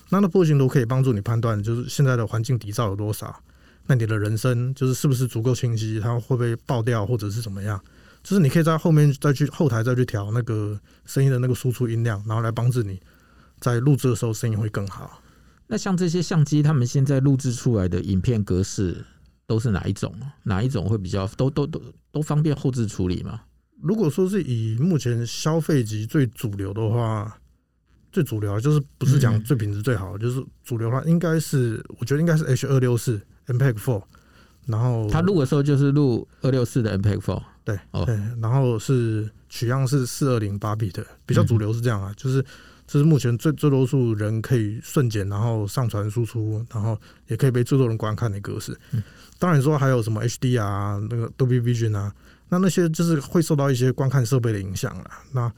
[0.09, 3.39] 那那波形图可以帮助你判断，就是现在的环境底噪有多少。
[3.85, 5.99] 那你的人声就是是不是足够清晰？
[5.99, 7.79] 它会不会爆掉或者是怎么样？
[8.23, 12.99] 就是你可以在后面再去后台再去调那个声音的那个输出音量，然后来帮助你
[13.59, 15.21] 在录制的时候声音会更好。
[15.67, 19.05] 那像这些相机，他们现在录制出来的影片格式
[19.47, 20.13] 都是哪一种？
[20.43, 21.81] 哪一种会比较都都都
[22.11, 23.41] 都方便后置处理吗？
[23.81, 27.39] 如果说是以目前消费级最主流的话，
[28.11, 34.03] 最主流就是不是讲最品质最好，嗯、就是主流的话，应该是我觉得应该是 H 二六四 MPEG Four，
[34.65, 37.41] 然后他录的时候就是录二六四的 MPEG Four。
[37.63, 42.43] 对，哦、对，然后是取样是四二零八 bit，比较主流是这样啊，嗯、就是
[42.87, 46.97] 这是目前最最多数人可以瞬间，然后上传输出，然后
[47.27, 48.75] 也可以被最多人观看的格式。
[48.93, 49.03] 嗯、
[49.37, 52.11] 当然说还有什么 HDR 啊，那个 Dolby Vision 啊，
[52.49, 55.11] 那那些就是会受到一些观看设备的影响了。
[55.33, 55.53] 那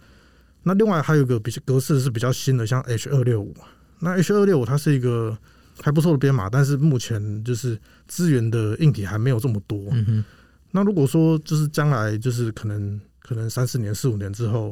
[0.63, 3.55] 那另外还有一个比较格式是比较新的，像 H 二六五，
[3.99, 5.37] 那 H 二六五它是一个
[5.81, 9.89] 还不错的编码，但是目前就是资源的硬体还没有这么多。
[9.91, 10.25] 嗯
[10.71, 14.71] 那如果说就是将来就是可能可能三四年四五年之后，呃，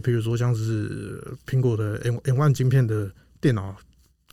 [0.00, 3.76] 比如说像是苹果的 M M One 晶片的电脑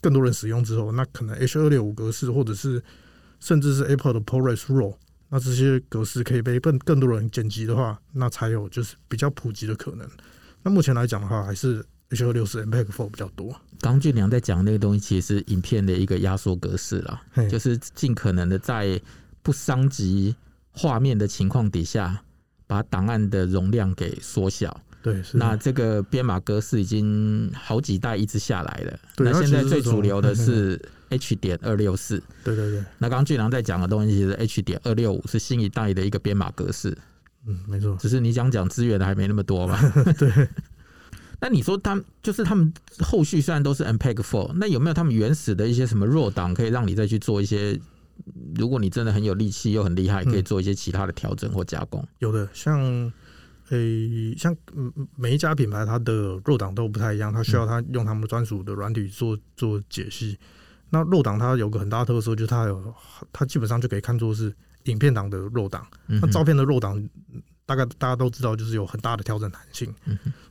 [0.01, 2.81] 更多人使用之后，那可能 H 二六五格式或者是
[3.39, 4.95] 甚至是 Apple 的 ProRes RAW，
[5.29, 10.07] 那这些格式可以被更更多人剪辑的话，那才有就是比较普及的可能。
[10.61, 13.51] 那目前来讲的话，还是 H 二六四 MPEG Four 比较多。
[13.79, 18.99] 刚刚俊良在讲那个东西，其实是影片的一个压缩格式啦，嘿就是尽可能的在
[19.41, 20.35] 不伤及。
[20.75, 22.23] 画面的情况底下，
[22.65, 24.75] 把档案的容量给缩小。
[25.03, 28.99] 对，那这个编码格式已经好几代一直下来了。
[29.15, 32.23] 对那现在最主流的 是 H 点二六四。
[32.43, 32.79] 对对对。
[32.97, 36.97] 那刚刚俊良在讲的东西，是 H 点二六五是新一代的一个编码格式。
[37.45, 37.95] 嗯，没错。
[37.99, 39.77] 只是你想讲资源的还没那么多嘛。
[40.17, 40.31] 对。
[41.41, 47.77] 那你说他们就是他们后续虽然都是 MPEG Four，那有没有他们原始的一些什么 RAW 档可以让你再去做一些？
[48.55, 52.07] 如果你真的很有力气又很厉害，可以做一些其他的调整或加工。
[52.19, 53.11] 有的，像
[53.69, 54.55] 诶、欸，像
[55.15, 60.37] 每一家品牌它的 RAW 档都不太一样，它需要它用他们专属的软体做做解析。
[60.89, 62.93] 那 RAW 档它有个很大的特色，就是它有
[63.31, 65.87] 它基本上就可以看作是影片档的 RAW 档。
[66.07, 67.09] 那照片的 RAW 档
[67.65, 69.93] 大概大家都知道，就是有很大的调整弹性。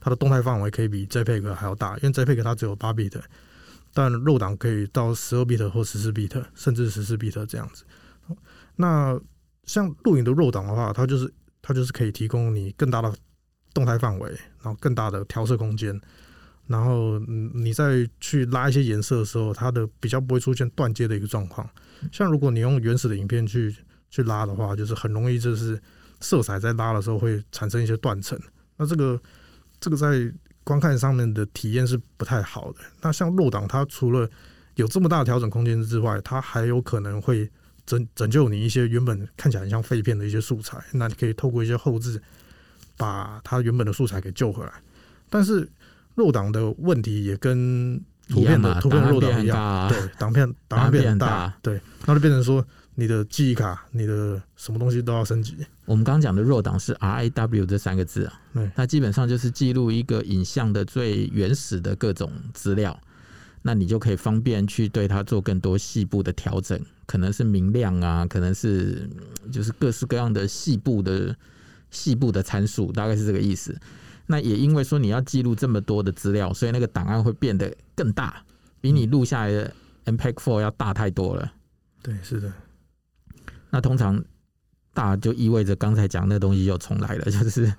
[0.00, 3.20] 它的动态范围可以比 JPEG 还要大，因为 JPEG 它只有八 bit。
[3.94, 7.84] 但 RAW 档可以到十二 bit 或十四 bit，甚至十四 bit 这样子。
[8.76, 9.20] 那
[9.64, 11.32] 像录影的 RAW 档的话，它就是
[11.72, 13.12] 它就是可以提供你更大的
[13.72, 14.30] 动态范围，
[14.62, 15.98] 然后更大的调色空间。
[16.66, 21.68] 然后你再去拉一些颜色的时候，它的比较不会出现断接的一个状况。
[22.12, 23.74] 像如果你用原始的影片去
[24.10, 25.80] 去拉的话，就是很容易就是
[26.20, 28.38] 色彩在拉的时候会产生一些断层。
[28.76, 29.20] 那这个
[29.80, 30.32] 这个在
[30.62, 32.78] 观看上面的体验是不太好的。
[33.00, 34.28] 那像 RAW 档，它除了
[34.76, 37.50] 有这么大的调整空间之外，它还有可能会
[37.86, 40.82] 拯拯救你一些原本看起来很像废片的一些素材。
[40.92, 42.20] 那你可以透过一些后置，
[42.96, 44.72] 把它原本的素材给救回来。
[45.28, 45.68] 但是
[46.16, 52.64] RAW 档的问题也跟图片的图片 RAW 档一样，对，档片档案变很大，对，那就变成说。
[52.94, 55.56] 你的记忆卡，你的什么东西都要升级。
[55.86, 63.00] 我们刚刚讲的 RAW 档是 RAW 这三个字啊，对它基本上就是记录一个影像的最原始的各种资料，
[63.62, 69.08] 那你就可以方便去对它做更多细部的调整，可能是明亮啊，可能是
[69.50, 71.34] 就是各式各样的细部的
[71.90, 73.78] 细部的参数，大概是这个意思。
[74.26, 78.42] 那也因为说你要记录这么多的资料，所以那个档案会变得更大，
[78.80, 79.74] 比你录下来的
[80.06, 81.52] MPEG Four 要大太多了。
[82.02, 82.52] 对，是的。
[83.70, 84.22] 那通常
[84.94, 87.72] 大就意味着刚才讲那东西又重来了， 就是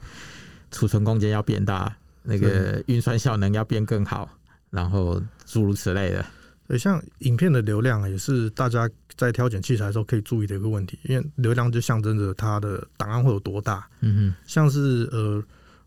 [0.71, 4.29] 储存空间要变大，那个运算效能要变更好，
[4.73, 6.25] 然后诸如此类的。
[6.67, 13.87] 对，像影片的流量也是大家在挑选器材的时候可以注意的一个问题，因为流量就象征着它的档案会有多大。
[13.99, 15.43] 嗯哼，像是呃，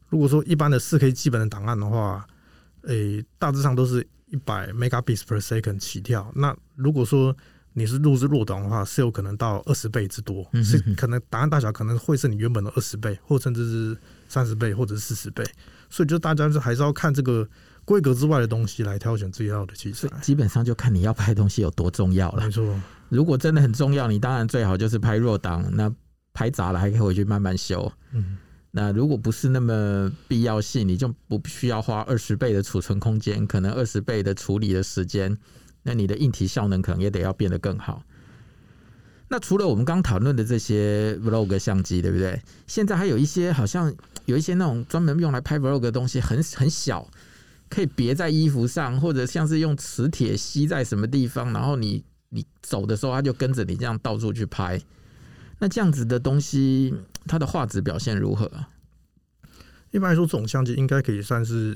[0.09, 2.25] 如果说一般的四 K 基本的档案的话，
[2.83, 6.31] 诶、欸，大致上都是一百 megabits per second 起跳。
[6.37, 7.35] 那如果说
[7.72, 15.42] 你是录制 RAW 档的话，是有可能到二十倍之多，是可能档案大小可能会是你原本的二十倍，或甚至是三十倍或者是四十倍，
[15.88, 17.49] 所以就大家就还是要看这个
[17.87, 20.07] 规格之外的东西来挑选自己要的器材。
[20.20, 22.44] 基本上就看你要拍的东西有多重要了。
[22.44, 25.90] 没错，如果真的很重要，你当然最好就是拍 RAW 档，那
[26.35, 27.90] 拍砸了还可以回去慢慢修。
[28.12, 28.37] 嗯，
[28.72, 35.38] 那如果不是那么必要性，你就不需要花二十倍的储存空间，可能二十倍的处理的时间。
[35.83, 38.03] 那你的硬体效能可能也得要变得更好。
[39.29, 42.42] 那除了我们刚讨论的这些 vlog 相机，对不对？
[42.66, 43.94] 现在还有一些好像
[44.25, 47.09] 有一些那种专门用来拍 vlog 的东西，很很小，
[47.68, 54.81] 可以别在衣服上，或者像是用磁铁吸在什么地方，然后你你走的时候，它就跟着你这样到处去拍。
[55.59, 56.94] 那这样子的东西，
[57.26, 58.68] 它的画质表现如何啊？
[59.92, 61.74] 一般来说，这种相机应该可以算是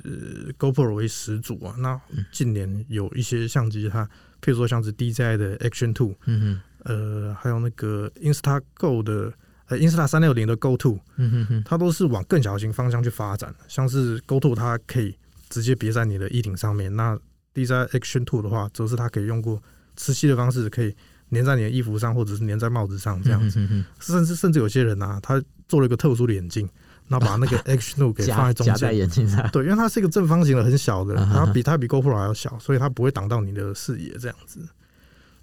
[0.59, 1.75] GoPro 为始祖啊。
[1.79, 1.99] 那
[2.31, 4.05] 近年有一些相机，它
[4.43, 6.61] 譬如说像是 DJI 的 Action Two，嗯哼。
[6.85, 9.31] 呃，还有那个 Insta Go 的，
[9.67, 13.55] 呃，Insta 三六零的 Go Two，嗯哼哼，它都是往更小型方向去发展。
[13.69, 15.15] 像是 Go Two，它可以
[15.51, 17.15] 直接别在你的衣领上面；那
[17.55, 19.63] DJI Action Two 的话，则是它可以用过
[19.97, 20.97] 磁吸的方式，可以
[21.33, 23.61] 粘在你的衣服上，或者是粘在帽子上这样子。
[23.99, 26.67] 甚至甚至有些人啊，他做了一个特殊的眼镜，
[27.09, 29.47] 然后把那个 Action Two 给放在中间，夹在眼镜上。
[29.51, 34.61] 对，因为它是一个正方形的，很小的，然后比它比 GoPro 还要小，所以它不会挡到你的视野这样子。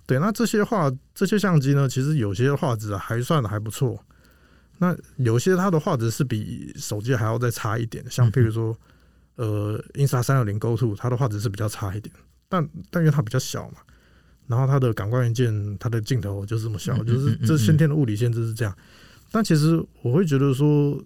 [0.06, 4.02] 对，那这些画这些相机呢，其实有些画质还算还不错。
[4.78, 8.78] 那有些它的画质是比手机还要再差一点，像譬如说，
[9.38, 12.14] 呃，Insta 三六零 Go Two，它的画质是比较差一点。
[12.48, 13.78] 但但因为它比较小嘛，
[14.46, 18.78] 然后它的感光元件、它的镜头就是这么小，就是这先天的物理限制是这样。
[19.32, 21.02] 但其实我会觉得说，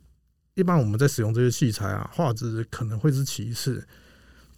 [0.55, 3.81] 一般我们在使用这些器材啊，画质可能会是其次。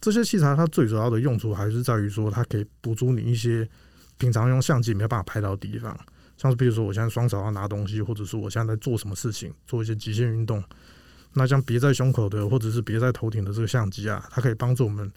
[0.00, 3.68] 这些器材它最主要的用处还是在于说，它可以补足你一些。
[4.16, 5.98] 平常用相机没有办法拍到的地方，
[6.36, 10.62] 像是比如说我现在双手要拿东西，或者说我现在在做什么事情，做一些极限运动，
[11.34, 15.10] 那像别在胸口的或者是别在头顶的这个相机啊，它可以帮助我们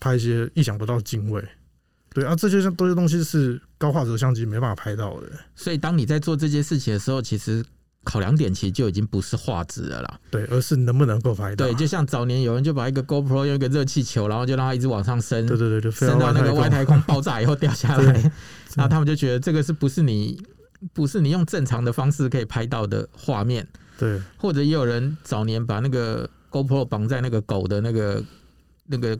[0.00, 1.44] 拍一些意想不到的镜位。
[2.14, 5.26] 对啊，这些像这些东西是高画质的相机没办法拍到的。
[5.54, 7.64] 所以当你在做这些事情的时候，其实。
[8.08, 11.66] 考量点其实就已经不是画质了啦，对，而是能不能够拍到。
[11.66, 18.12] 对，就像早年有人就把一个 GoPro 用一个热气球，然后就让它一直往上升，对对对，就升到那个外太空爆炸以后掉下来，
[18.78, 20.40] 然后他们就觉得这个是不是你
[20.92, 23.66] 不是你用正常的方式可以拍到的画面？
[23.98, 28.22] 对，或者也有人早年把那个 GoPro 绑在那个狗的那个
[28.86, 29.18] 那个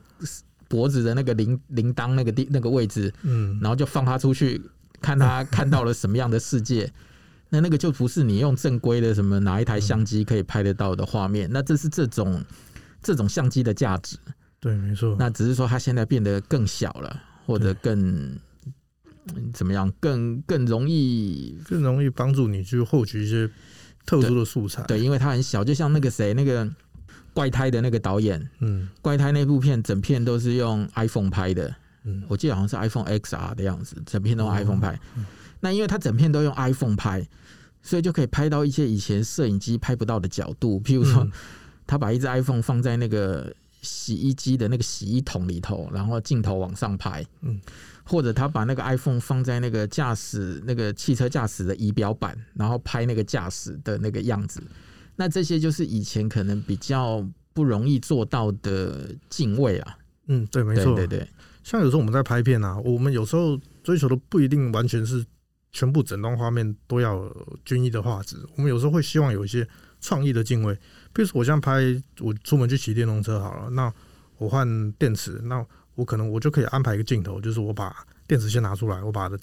[0.68, 4.60] 脖子的那个铃铃铛那个地那个位置，嗯，然后就放它出去，
[5.00, 6.92] 看它 看到了什么样的世界。
[7.48, 12.44] 那那个就不是你用正规的什么哪一台相机可以拍得到的画面，那这是这种
[13.00, 14.16] 这种相机的价值。
[14.58, 15.14] 对，没错。
[15.16, 18.36] 那只是说它现在变得更小了，或者更
[19.54, 23.48] 怎么样，更更容易更容易帮助你去获取一些
[24.07, 24.83] 特殊的素材。
[24.85, 26.66] 对，因为它很小，就像那个谁，那个
[27.35, 34.92] 怪胎的那个导演，嗯，怪胎那部片整片都是用 iPhone 拍的，嗯，我记得好像是 iPhone XR 的样子，整片都用 iPhone 拍。
[35.16, 35.27] 嗯嗯
[35.59, 37.27] 那因为他整片都用 iPhone 拍，
[37.83, 40.79] 所以就可以拍到一些以前摄影机拍不到的角度。
[40.85, 41.27] 譬如说，
[41.87, 47.25] 他把一只 iPhone 放在那个洗衣机的那个洗衣桶里头，然后镜头往上拍。
[47.40, 47.59] 嗯，
[48.07, 54.62] 或者他把那个 iPhone 放在那个驾驶那个汽车驾驶的仪表板，然后拍那个驾驶的那个样子。
[55.16, 59.99] 那这些就是以前可能比较不容易做到的敬畏啊。
[60.29, 61.29] 嗯，对，没错，对对对。
[61.62, 65.25] 像有时候我们在拍片啊，我们有时候追求的不一定完全是。
[65.73, 67.31] 全部整段画面都要
[67.62, 69.66] 均一的画质，我们有时候会希望有一些
[70.01, 70.73] 创意的敬畏。
[71.12, 73.92] 比如说，我现在拍我出门去骑电动车好了，那
[74.38, 75.62] 我换电池，那
[75.96, 77.92] 我可能我就可以安排一个镜头，就是我把
[78.28, 79.37] 电池先拿出来，我把的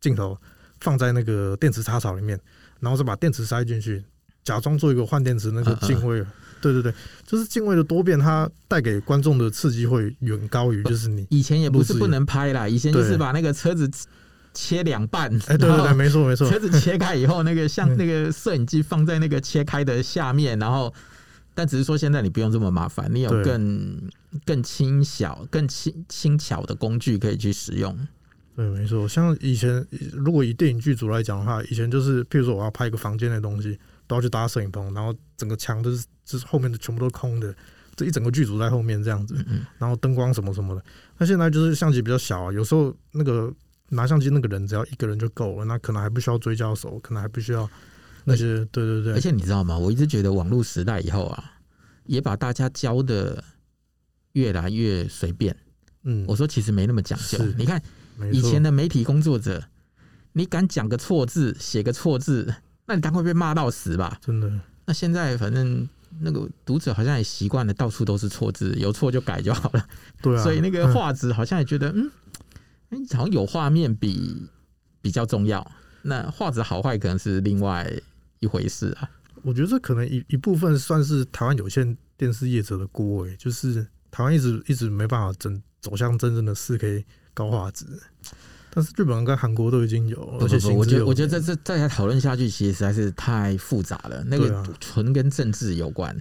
[0.00, 0.36] 镜头
[0.80, 2.38] 放在那个电池插槽里面，
[2.80, 4.04] 然后再把电池塞进去，
[4.44, 6.22] 假装做一个换电池那个镜位。
[6.60, 6.92] 对对对，
[7.26, 13.90] 就是镜位的多变，它带给观众的刺激会远高于就是你以前也不是不能拍啦，以前就是把那个车子。
[14.54, 16.46] 切两半，哎，对对对，没错没错。
[16.46, 20.92] 车子切开以后，那个像那个摄影机放在那个切开的下面，然后，
[21.54, 24.10] 但只是说现在你不用这么麻烦，你有更
[24.44, 27.96] 更轻小、更轻轻巧的工具可以去使用。
[28.56, 29.08] 对，没错。
[29.08, 37.54] 像以前，如果以电影剧组来讲的话，以前就是，譬如说我要拍一个房间的东西，都要去搭摄影棚，然后整个墙都是就是后面的全部都空的，
[37.96, 39.34] 这一整个剧组在后面这样子，
[39.78, 40.84] 然后灯光什么什么的。
[41.18, 43.52] 那现在就是相机比较小啊，有时候那个。
[43.94, 47.68] 拿相机那个人只要一个人就够了，那可能还不需要追焦手，可能还不需要
[48.24, 48.64] 那些。
[48.66, 49.12] 对对对。
[49.14, 49.76] 而且你知道吗？
[49.76, 51.52] 我一直觉得网络时代以后啊，
[52.04, 53.42] 也把大家教的
[54.32, 55.56] 越来越随便。
[56.02, 57.38] 嗯，我说其实没那么讲究。
[57.56, 57.82] 你看
[58.32, 59.62] 以前的媒体工作者，
[60.32, 62.54] 你敢讲个错字，写个错字，
[62.86, 64.18] 那你赶快被骂到死吧。
[64.20, 64.50] 真的。
[64.84, 65.88] 那现在反正
[66.20, 69.86] 那个读者好像也习惯了，到处都是错字，有错就改就好了。
[70.20, 70.42] 对啊。
[70.42, 72.10] 所以那个画质好像也觉得嗯。
[73.12, 74.46] 好像有画面比
[75.00, 75.66] 比较重要，
[76.02, 77.90] 那画质好坏可能是另外
[78.42, 79.08] 一回事啊。
[79.42, 87.86] 我觉得这可能一一部分算是台湾有线电视业者的锅诶，就是台湾一直一直没办法真走向真正的四 K 高画质。
[88.74, 94.24] 但是日本跟韩国都已经有，不不不，我觉得我觉得这这再讨论下去，其实实在是太复杂了。
[94.24, 96.16] 那个纯跟政治有关。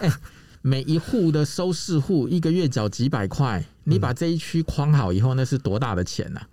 [0.00, 0.20] 哎、啊欸，
[0.60, 6.48] 每一户的收视户一个月缴几百块，你把这一区框好以后，那是多大的钱呐、啊？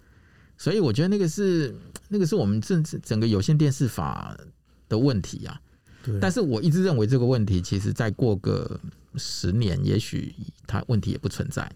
[0.57, 1.75] 所以我觉得那个是
[2.07, 4.37] 那个是我们政治整个有线电视法
[4.93, 5.59] 的问题啊。
[6.03, 6.15] 对。
[6.21, 8.79] 但是我一直认为这个问题，其实再过个
[9.15, 10.33] 十年，也许
[10.67, 11.69] 它问题也不存在。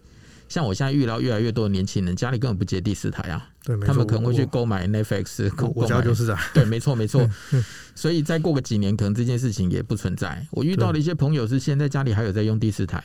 [0.48, 7.28] 像我现在遇到越来越多的年轻人，家里根本不接第四台啊，对，他们可能会去购买 Netflix，购我家就是啊，对，没错没错，
[7.94, 10.46] 所以再过个几年，可能这件事情也不存在。
[10.52, 13.04] 我遇到的一些朋友是现在家里还有在用第四台，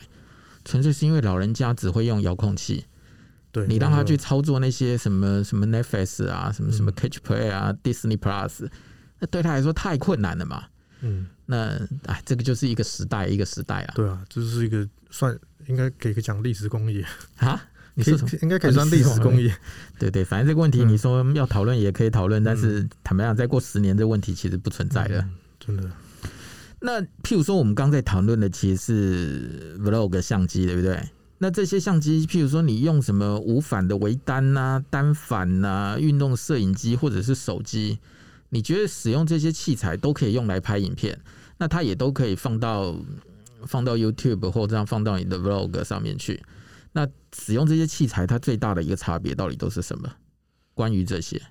[0.64, 2.86] 纯粹是因为老人家只会用遥控器，
[3.52, 8.66] 对，你让他去操作那些什么什么 Netflix 啊，什么什么 Catch Play 啊、嗯、Disney Plus，
[9.18, 10.64] 那对他来说太困难了嘛。
[11.00, 13.92] 嗯，那哎，这个就是一个时代，一个时代啊。
[13.94, 17.04] 对啊，这是一个算应该给个讲历史工业
[17.36, 17.62] 啊。
[17.94, 19.54] 你说应该可以算历史工业。
[19.98, 25.30] 对对，反正这个问题你说要讨论也可以讨论，嗯，但是坦白讲，再过十年这个问题其实不存在了，嗯。
[25.60, 25.90] 真的。
[26.80, 31.02] 那譬如说，我们刚在讨论的其实是 Vlog 相机，对不对？
[31.38, 37.98] 那这些相机，譬如说你用什么无反的微单啊、单反啊、运动摄影机或者是手机。
[38.54, 41.20] 你觉得使用这些器材都可以用来拍影片，
[41.58, 42.94] 那它也都可以放到
[43.66, 46.40] 放到 YouTube 或这样放到你的 Vlog 上面去。
[46.92, 47.04] 那
[47.36, 50.08] 使用这些器材，它最大的一个差别到底都是什么？
[50.72, 51.42] 关于这些，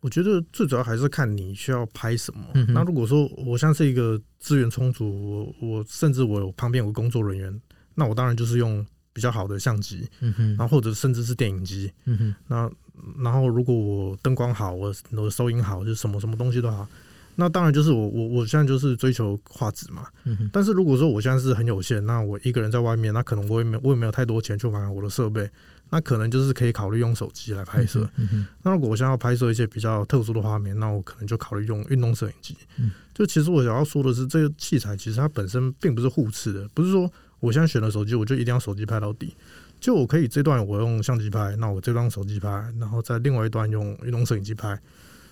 [0.00, 2.44] 我觉得最主要还是看你需要拍什么。
[2.54, 7.60] 嗯、那如果说我像是一个资源充足，我我甚至我有旁边有个工作人员，
[7.94, 12.70] 那我当然就是用比较好的相机，嗯哼，然后或者甚至是电影机，嗯哼，那。
[13.18, 16.86] 然后，如果我灯光好，我我收音好，就什么什么东西都好，
[17.34, 20.06] 那当然就是我我我现在就是追求画质嘛。
[20.22, 20.50] 嗯哼。
[20.52, 25.50] 但是如果说我现在是很有限，那我一个人在外面，那可能我也没我也没有太多钱去买我的设备，
[25.90, 28.08] 那可能就是可以考虑用手机来拍摄。
[28.16, 28.46] 嗯哼。
[28.62, 32.56] 那如果我现在要拍摄一些比较特殊的画面，那我可能就考虑用运动摄影机。
[32.76, 32.92] 嗯。
[33.12, 37.10] 就其实我想要说的是，这个器材其实它本身并不是互斥的，不是说
[37.42, 39.34] 我现在选了手机，我就一定要手机拍到底。
[39.80, 44.80] 就我可以这段我用相机拍，那我这段手机拍，然后在另外一段用运动摄影机拍。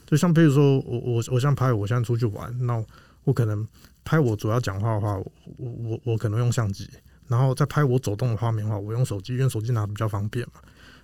[0.05, 2.85] 就像比如说我我我现在拍，我现在出去玩，那
[3.23, 3.65] 我可能
[4.03, 6.91] 拍我主要讲话的话，我我我可能用相机，
[7.29, 10.55] 然后再拍我走动的画面的话，我用手机，因为手机拿比较方便嘛。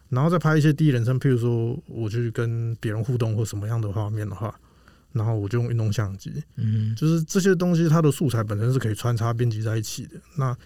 [0.09, 4.53] 然后再拍一些第一人称，譬如说我去跟别人互动或什么样的画面的话，
[5.13, 6.33] 然后我就用运动相机。
[6.57, 10.17] 嗯，就是这些东西它的素材本身是可以穿插编辑在一起的。
[10.37, 10.57] 那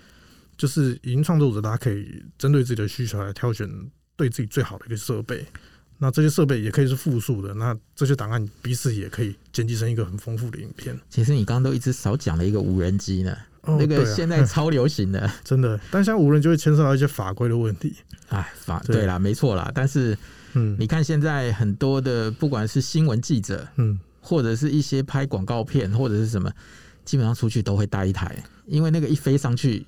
[0.61, 3.67] 就是影音创作者，大家可以针对自己的需求来挑选
[4.15, 5.43] 对自己最好的一个设备。
[5.97, 10.95] 那这些设备也可以是复数的，那这些档案彼此也可以剪辑成一个很丰富的影片。
[11.09, 15.81] 其实你刚刚都一直少讲了一个无人机呢，哦，那个现在超流行的， 真的。
[15.91, 17.97] 但现在无人就会牵涉到一些法规的问题。
[18.29, 19.73] 哎，法对啦，没错啦。
[19.75, 20.15] 但是，
[20.53, 26.53] 嗯，你看现在很多的，不管是新闻记者，嗯，或者是一些拍广告片或者是什么，
[27.07, 29.87] 基本上出去都会带一台，因为那个一飞上去。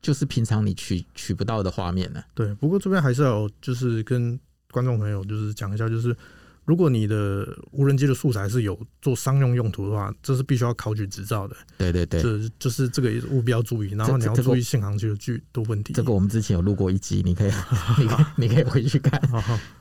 [0.00, 2.22] 就是平常你取取不到的画面呢。
[2.34, 4.38] 对，不过这边还是要就是跟
[4.70, 6.16] 观众朋友就是讲一下，就是
[6.64, 11.56] 如果你的无人机的素材是有做商用用途的话，这是必须要考取执照的。
[11.76, 15.92] 对对对，这就是这个也务必要注意，然后你要注意信航区的巨多问题。
[15.92, 17.50] 这个我们之前有录过一集，你可以，
[17.98, 19.20] 你可以你可以回去看。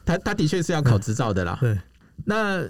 [0.06, 1.58] 他他的确是要考执照的啦。
[1.62, 1.78] 对，
[2.26, 2.68] 那。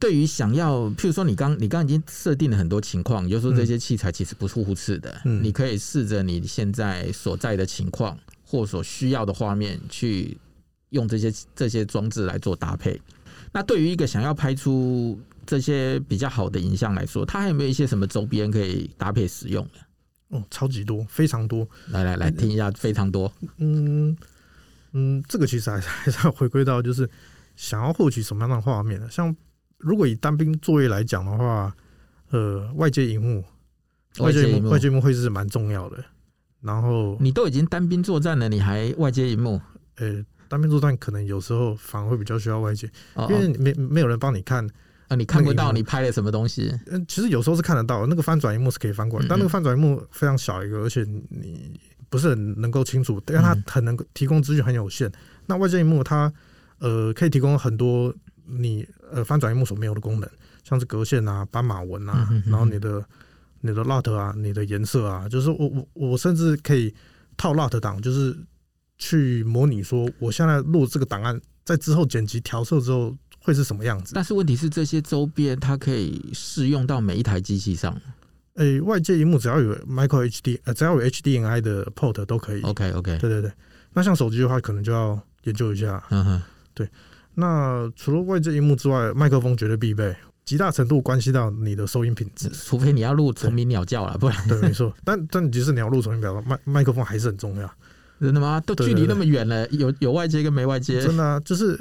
[0.00, 10.36] 对于想要，譬如说你刚你刚已经设定了很多情况，也就是说这些器材其实不是互斥的，嗯，你可以试着你现在所在的情况或所需要的画面去
[10.88, 13.00] 用这些这些装置来做搭配。
[13.52, 20.38] 那对于一个想要拍出这些比较好的影像来说，它还有没有一些什么周边可以搭配使用的？
[20.38, 21.68] 哦，超级多，非常多。
[21.88, 23.32] 来来来，听一下，非常多。
[23.58, 24.16] 嗯
[24.92, 27.08] 嗯，这个其实还是还是要回归到就是
[27.56, 29.08] 想要获取什么样的画面呢？
[29.10, 29.34] 像
[29.80, 31.74] 如果以单兵作业来讲的话，
[32.30, 33.42] 呃，外接荧幕，
[34.18, 35.96] 外接荧幕，外接荧幕会是蛮重要的。
[36.60, 39.60] 然后你都已经单兵作战了，你还外接荧幕？
[39.96, 42.90] 呃、欸，单兵作战可能有时候反而会比较需要外接，
[43.28, 44.68] 因为没没有人帮你看
[45.08, 46.70] 啊，你看不到你拍了什么东西。
[46.86, 55.10] 嗯，其实有时候是看得到，那个翻转荧幕是可以翻过来，但那个翻转荧幕非常小一个，而且你不是很能够清楚，但它很能够提供资讯很有限。
[55.46, 56.30] 那外接荧幕它
[56.78, 58.14] 呃可以提供很多。
[58.52, 60.28] 你呃翻转荧幕所没有的功能，
[60.64, 63.04] 像是格线啊、斑马纹啊，然后你的
[63.60, 66.94] 你的 LUT 啊、你的颜色啊，就是我我我甚至可以
[67.36, 68.36] 套 LUT 档，就是
[68.98, 74.12] 去模拟说我现在录这个档案，在之后剪辑调色之后会是什么样子。
[74.14, 77.94] 但是问题是这些周边它可以适用到每一台机器上。
[78.54, 82.60] 诶、欸，外界荧幕只要有 Micro HD，呃，只要有 HDMI 的 port 都可以。
[82.62, 83.50] OK OK，对对对。
[83.92, 86.02] 那像手机的话，可能就要研究一下。
[86.10, 86.42] 嗯哼，
[86.74, 86.86] 对。
[87.40, 90.14] 那除了外置荧幕之外，麦克风绝对必备，
[90.44, 92.48] 极大程度关系到你的收音品质。
[92.50, 94.94] 除非你要录虫鸣鸟叫了，不然对，没错。
[95.04, 97.68] 但但即使你要录虫鸣鸟叫，麦麦克风还是很重要。
[98.20, 98.60] 真的吗？
[98.60, 101.00] 都距离那么远了，有有外接跟没外接。
[101.00, 101.76] 真的啊，就是。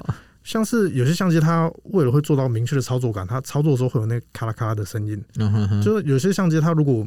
[0.50, 5.24] 像是有些相机，它为了会做到明确的操作感，它操作的时候会有那咔啦咔啦的声音。
[5.38, 7.06] 嗯、哼哼就是有些相机，它如果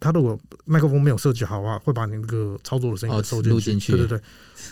[0.00, 3.92] 它如果麦克风没有设计好的话，会把你那个操作的声音收进去，去。
[3.92, 4.20] 对对对，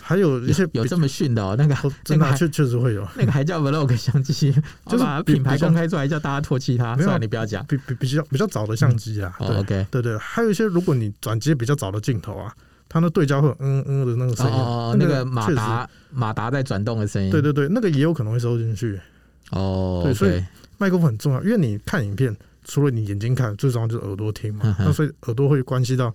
[0.01, 4.51] 还有一些有，有这么逊的哦，那个真的确确实会有， 那个还叫 Vlog 相机，
[4.87, 6.97] 就是把品牌公开出来，叫大家唾弃它。
[6.97, 9.33] 没有，你不要讲，比比比较比较早的相机啊。
[9.39, 12.53] OK，对对，还有一些如果你转接比较早的镜头啊。
[12.93, 18.99] 它那对焦会嗯嗯的那个声音，哦，那个马达马达在转动的声音，对对对，那个也有可能会收进去。
[19.51, 20.43] 哦，对，所以
[20.77, 22.35] 麦克风很重要，因为你看影片，
[22.65, 24.75] 除了你眼睛看，最重要就是耳朵听嘛。
[24.77, 26.13] 那所以耳朵会关系到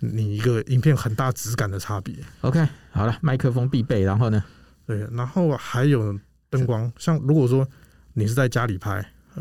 [0.00, 2.14] 你一个影片很大质感的差别。
[2.42, 4.44] OK，好了，麦克风必备，然后呢？
[4.86, 6.14] 对，然后还有
[6.50, 7.66] 灯光，像如果说
[8.12, 9.00] 你是在家里拍，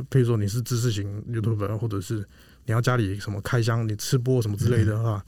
[0.09, 2.25] 譬如说你是知识型 YouTuber，或者是
[2.65, 5.21] 你要家里什么开箱，你吃播什么之类的话。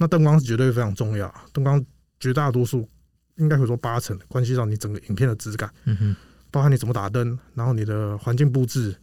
[0.00, 1.84] 那灯光是绝对非常重要，灯光
[2.18, 2.88] 绝大多数
[3.36, 6.16] 应该会说八成关系到你整个影片的质感，嗯哼，
[6.50, 8.96] 包含你怎么打灯，然后你的环境布置，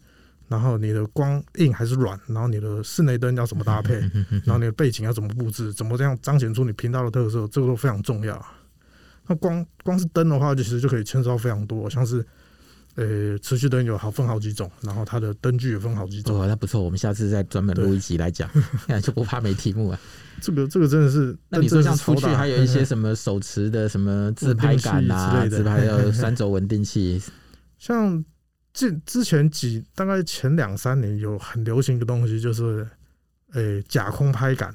[0.47, 3.93] 然后你的光硬还是软，然后你的室内灯要怎么搭配，
[4.43, 8.43] 然后你的背景要怎么布置，怎么这样彰显出你频道的特色，这个都非常重要。
[9.27, 12.25] 那光光是灯的话，就其实就可以牵涉到非常多，像是。
[12.97, 16.35] 呃、欸，持续灯有好分好几种，然后它的灯具也分好几种。
[16.35, 18.49] 哦，那不错，我们下次再专门录一集来讲，
[18.89, 19.99] 那 就不怕没题目啊。
[20.41, 27.21] 这个这个真的是，那你说像出去还有一些 什么手持的什么自拍杆啊，自拍的三轴稳定器。
[27.77, 28.25] 像
[28.73, 32.87] 这之前几大概前两三年有很流行的东西，就是
[33.53, 34.73] 呃、欸、假空拍杆，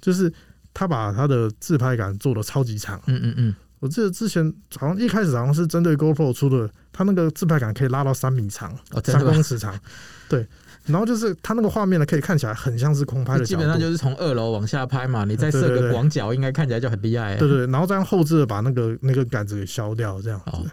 [0.00, 0.32] 就是
[0.72, 3.02] 他把他的自拍杆做的超级长。
[3.06, 3.54] 嗯嗯嗯。
[3.80, 9.78] 我记得之前好像一开始好像是针对 GoPro 出的，它那个自拍杆可以拉到三米长，三公尺长，
[10.28, 10.46] 对。
[10.86, 15.24] 然后就是它那个画面呢，可以看起来很像是空拍的，基本上就是从二楼往下拍嘛。
[15.24, 17.36] 你再设个广角，应该看起来就很厉害。
[17.36, 20.70] 对对，然后这样后置的把那个那个杆子给削掉，这样子。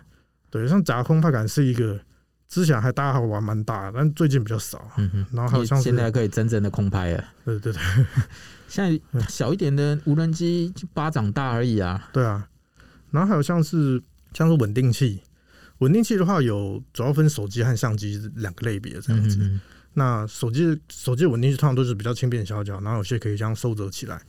[0.51, 1.99] 对，像假空拍杆是一个
[2.47, 4.87] 之前还大家还玩蛮大，但最近比较少。
[4.97, 5.25] 嗯哼。
[5.33, 7.23] 然后还有像现在可以真正的空拍了。
[7.43, 7.81] 对对对。
[8.69, 12.09] 现在 小一点的无人机就巴掌大而已啊。
[12.13, 12.47] 对啊。
[13.13, 14.01] 然后还有像是
[14.33, 15.21] 像是稳定器，
[15.77, 19.37] 稳定器的话有主要分手机和相机两个类别这样子。
[19.39, 19.61] 嗯嗯，
[19.93, 24.19] 那手机手机稳定器通常都是比较轻便小巧，然后有些可以这样收折起来。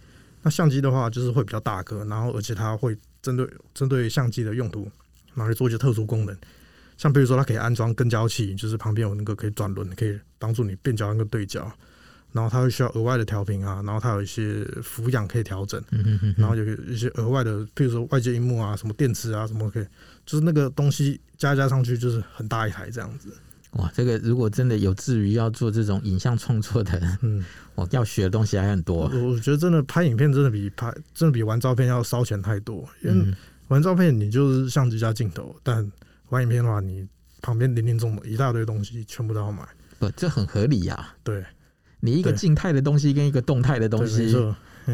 [0.42, 4.86] 那相机的话就是会比较大个，然后而且它会针对针对相机的用途，
[5.34, 6.36] 然后去做一些特殊功能。
[6.98, 11.66] 像比如说它可以安装跟焦器，就是旁边有那个可以转轮，可以帮助你变焦跟对焦。
[12.34, 15.80] 然后它会需要额外的调频啊，然后它有一些俯仰可以调整，
[16.36, 19.86] 然后有一些额外的，譬如说外接荧幕啊，什么电池啊，什么可以，
[20.26, 23.28] 就是那个东西加加上去就是很大一台这样子。
[23.74, 27.44] 哇，这个如果真的有志于要做这种影像创作的，嗯，
[27.76, 29.08] 我要学的东西还很多。
[29.08, 33.34] 我觉得真的拍影片真的比拍真的比玩照片要烧钱太多，因为
[33.68, 35.88] 玩照片你就是相机加镜头，但
[36.30, 37.06] 玩影片的话，你
[37.42, 39.64] 旁边零零总总一大堆东西全部都要买。
[40.00, 41.14] 不，这很合理呀、啊。
[41.22, 41.44] 对。
[42.04, 44.36] 你一个静态的东西跟一个动态的东西，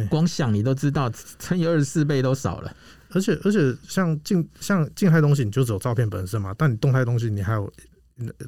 [0.09, 2.73] 光想你都知道，乘以二十四倍都少了。
[3.09, 6.55] 而且而且像静像静态东西，你就只有照片本身嘛。
[6.57, 7.73] 但你动态东西，你还有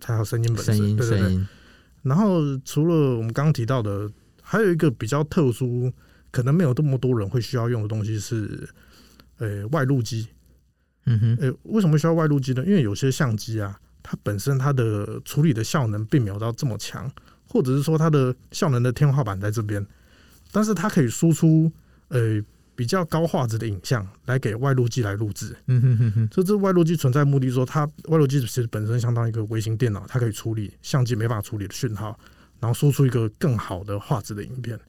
[0.04, 0.76] 还有声音本身。
[0.76, 1.46] 声音对对对。
[2.02, 4.08] 然后除了我们刚刚提到的，
[4.40, 5.92] 还有一个比较特殊，
[6.30, 8.68] 可能没有这么多人会需要用的东西是，
[9.38, 10.28] 呃、欸，外录机。
[11.06, 11.38] 嗯哼。
[11.40, 12.64] 呃、欸，为什么需要外录机呢？
[12.64, 17.10] 因为有些相机啊，它本身它的处理的效能并没有到这么强。
[17.52, 19.86] 或者是说它的效能的天花板在这边，
[20.50, 21.70] 但是它可以输出
[22.08, 22.42] 呃
[22.74, 25.54] 比较高画质的影像来给外录机来录制。
[25.66, 32.18] 嗯哼哼哼，这这外录机存在目的说，它外录机其实本身相当于一个微型电脑，它可以处理相机没办法处理的讯号，
[32.58, 34.80] 然后输出一个更好的画质的影片。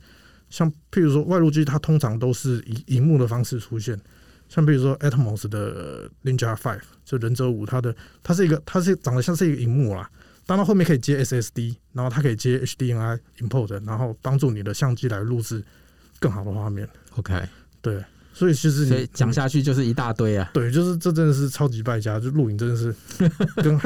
[0.49, 3.99] 像譬如说外录机，它通常都是以荧幕的方式出现，
[4.47, 7.93] 像比如说 Atomos 的 Ninja Five 就忍者五，它的
[8.23, 10.09] 它是一个它是长得像是一个荧幕啦。
[10.45, 15.63] 当它后面可以接 SSD，然后它可以接 HDMI import，然后帮助你的相机来录制
[16.19, 16.87] 更好的画面。
[17.15, 17.41] OK，
[17.81, 20.49] 对，所以其实你讲下去就是一大堆啊。
[20.53, 22.93] 对，就是这真的是超级败家，就录影真的是
[23.63, 23.79] 跟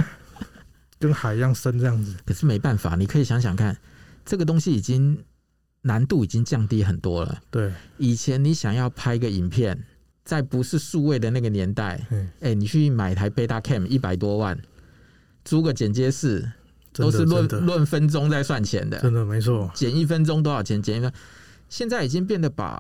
[0.99, 2.15] 跟海一样深这样子。
[2.25, 3.77] 可是没办法，你可以想想看，
[4.25, 5.23] 这个东西已经
[5.83, 7.39] 难度已经降低很多了。
[7.51, 9.83] 对，以前你想要拍个影片，
[10.23, 12.03] 在不是数位的那个年代，
[12.41, 14.57] 哎、你去买台 Betacam 一百多万。
[15.47, 16.51] 租个剪接室
[16.91, 19.71] 都是论论分钟在算钱的，真的没错。
[19.73, 20.81] 剪一分钟多少钱？
[20.81, 21.09] 剪一分，
[21.69, 22.77] 现在已经变得把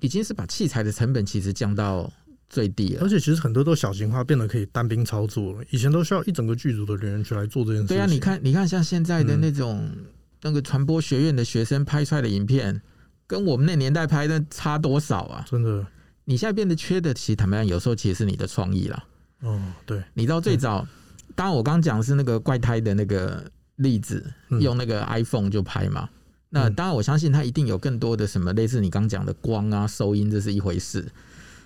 [0.00, 2.12] 已经是把器材的成本其实降到
[2.50, 3.02] 最低了。
[3.04, 5.60] 而且其实很多都小型化，变得可以单兵操作了。
[5.70, 7.86] 以前都需要一整个剧组的人去来做这件事。
[7.86, 10.06] 对啊，你看，你看，像现在的那种、嗯、
[10.42, 12.82] 那个传播学院的学生拍出来的影片，
[13.28, 15.46] 跟我们那年代拍的差多少啊？
[15.48, 15.86] 真的，
[16.24, 19.04] 你现在变得缺的，其实坦白讲，有时候其实是你的创意了。
[19.42, 20.88] 哦，对，你知道最早，嗯、
[21.34, 23.44] 当然我刚刚讲的是那个怪胎的那个
[23.76, 26.08] 例子，嗯、用那个 iPhone 就拍嘛。
[26.54, 31.10] 那当然，我相信它一定有更多的什么类似你刚讲的光啊、收音，这是一回事。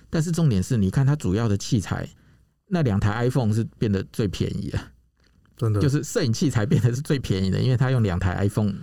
[0.09, 2.07] 但是重点是，你看它主要的器材，
[2.67, 4.79] 那两台 iPhone 是变得最便宜的，
[5.57, 8.73] 真的就是摄影器材变得是最便宜的，因为它用两台 iPhone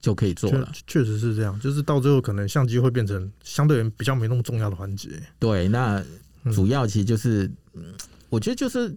[0.00, 0.72] 就可以做了。
[0.88, 5.10] 确实是这样，就是到最后可能相机会变成相对人比较没那么重要的环节。
[5.38, 6.04] 对，那
[6.52, 7.94] 主要其实就是，嗯，
[8.28, 8.92] 我觉得就是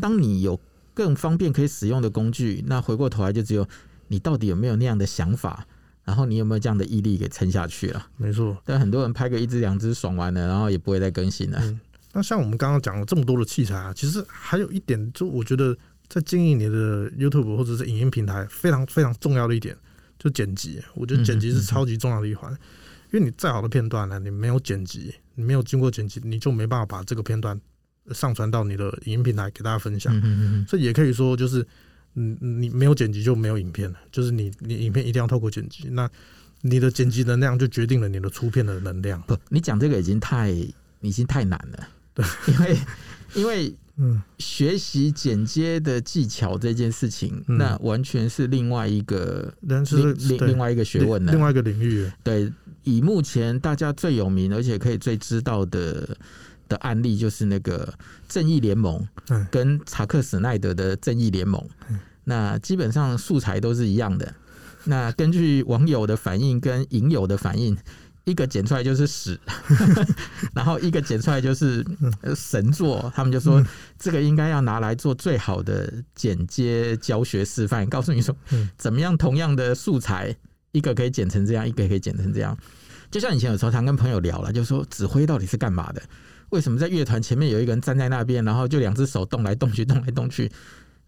[0.00, 0.58] 当你有
[0.94, 3.66] 更方便可以使用的工具，那回过头来就只有。
[4.12, 5.64] 你到底有没有那样的想法？
[6.02, 8.08] 然后你有没有这样的毅力给撑下去了？
[8.16, 11.60] 没错，但很多人拍个一只两只爽完了，然后也不会再更新了。
[11.62, 11.78] 嗯，
[12.12, 15.76] 那像我们刚刚讲了这么多的器材啊，其实还有一点，就我觉得
[16.08, 19.76] 在经营你的 YouTube 或者是影音平台非常非常重要的一点，
[20.18, 20.82] 就剪辑。
[20.94, 27.56] 我觉得剪辑是超级重要的一环，嗯嗯嗯，因为你再好的片段呢，你没有剪辑，你没有经过剪辑，你就没办法把这个片段
[28.12, 30.14] 上传到你的影音平台给大家分享。
[30.16, 31.66] 嗯嗯嗯，所以也可以说就是。
[32.16, 36.10] 嗯，你没有剪辑就没有影片了，就是你你影片一定要透过剪辑，那
[36.60, 39.22] 你的剪辑能量就决定了你的出片的能量。
[39.28, 40.50] 不，你讲这个已经太
[41.02, 42.78] 已经太难了，对，因为
[43.34, 52.10] 因为 嗯，学习剪接的技巧这件事情，嗯、那完全是另外一个，另另另外一个学问了，另外一个领域。
[52.24, 52.52] 对，
[52.82, 56.16] 以目前大家最有名而且可以最知道的。
[56.70, 57.84] 的案例就是那个
[58.28, 59.06] 《正义联盟》
[59.50, 61.60] 跟查克·史奈德的《正义联盟》，
[62.24, 64.32] 那基本上素材都是一样的。
[64.84, 67.76] 那根据网友的反应跟影友的反应，
[68.24, 69.38] 一个剪出来就是屎，
[70.54, 71.84] 然后一个剪出来就是
[72.34, 73.12] 神作。
[73.14, 73.62] 他们就说
[73.98, 78.34] 这个应该要拿来做最好的剪接教学示范，告诉你说
[78.78, 80.34] 怎么样同样的素材，
[80.72, 82.56] 一个可以剪成这样，一个可以剪成这样。
[83.10, 86.00] 就像以前有时候常跟朋友聊了，就说指挥到底是干嘛的？
[86.50, 90.50] 为什么在乐团前面有一个人站在那边，然后就两只手动来动去，动来动去？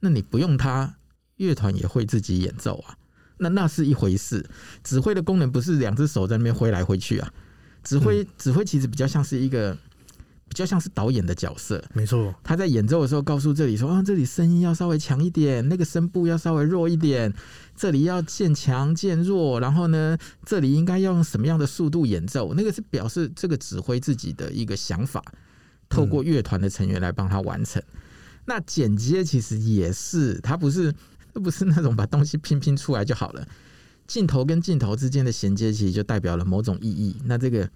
[0.01, 0.97] 那你不用他，
[1.37, 2.97] 乐团也会自己演奏啊。
[3.39, 4.45] 那那是一回事。
[4.83, 7.33] 指挥的功能不是两只手在那边挥来挥去啊。
[7.85, 9.77] 指挥指挥其实比较像是一个。
[10.53, 12.35] 比较像是导演的角色，没错。
[12.45, 17.33] 他在演奏的时候，告诉这里说：“啊，这里声音要稍微强一点，那个声部要稍微弱一点，
[17.75, 19.59] 这里要渐强渐弱。
[19.61, 22.53] 然后呢，这里应该要用什么样的速度演奏？
[22.53, 25.25] 那个是表示这个指挥自己的一个想法，
[25.89, 27.81] 透过乐团的成员来帮他完成。
[27.95, 28.01] 嗯、
[28.45, 30.93] 那剪接其实也是，他不是，
[31.33, 33.49] 不是那种把东西拼拼出来就好了。
[34.07, 37.17] 镜头跟镜头之间的衔接，其实就代表了某种意义。
[37.25, 37.67] 那这个。”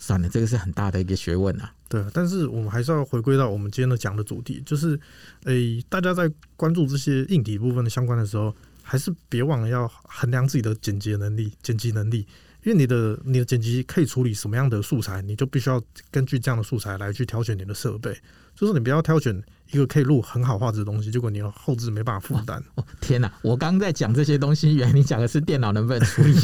[0.00, 1.70] 算了，这个是很大的一个学问啊。
[1.88, 4.98] 对，但是我们还是要回归到我们今天的讲的主题，就是，
[5.44, 12.26] 诶、大家在关注这些硬体部分的相关的时候，还是别忘了要衡量自己的剪辑能力、剪辑能力，
[12.64, 18.16] 因为你的你的剪辑可以处理什么样的素材，你就必须要根据这样的素材来去挑选你的设备。
[18.54, 19.42] 就是你不要挑选
[19.72, 22.62] 一个可以录很好画质的东西，结果你的后置没办法负担。
[22.74, 23.32] 哦，天哪！
[23.42, 26.34] 我刚刚在讲这些东西，原来你讲的是电脑能不能处理？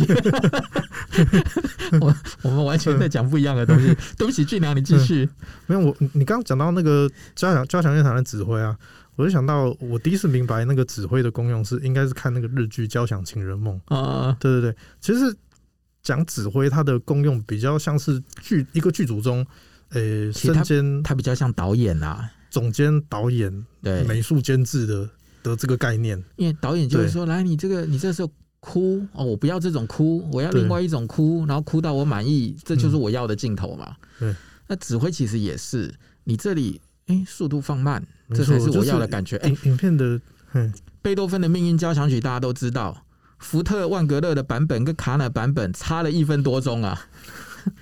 [2.00, 3.94] 我我们完全在讲不一样的东西。
[4.16, 5.28] 对不起，俊良，你继续。
[5.66, 8.76] 没有我，你刚刚讲到那个交响交响乐团的指挥啊，
[9.16, 14.36] 我就想到我第一次明白那个指挥的功用是应该是看那个日剧《交响情人梦》啊。
[14.38, 15.34] 对对对，其实
[16.02, 19.44] 讲指挥它的功用比较像是剧一个剧组中。
[19.90, 25.10] 呃，身兼它比较像导演啊，总监、导演、对美术监制的
[25.42, 26.16] 的这个概念。
[26.36, 34.34] 因为导演就会说：“来，你这个你这时候哭哦，我不要这种哭，我要另外一种哭，然后哭到我满意，这就是我要的镜头嘛。”对。
[34.66, 35.94] 那指挥其实也是，
[36.24, 39.36] 你这里哎，速度放慢，这才是我要的感觉。
[39.36, 40.18] 哎，影片的，
[41.02, 43.04] 贝多芬的命运交响曲大家都知道，
[43.38, 46.98] 福特万格勒的版本跟卡纳版本差了一分多钟啊，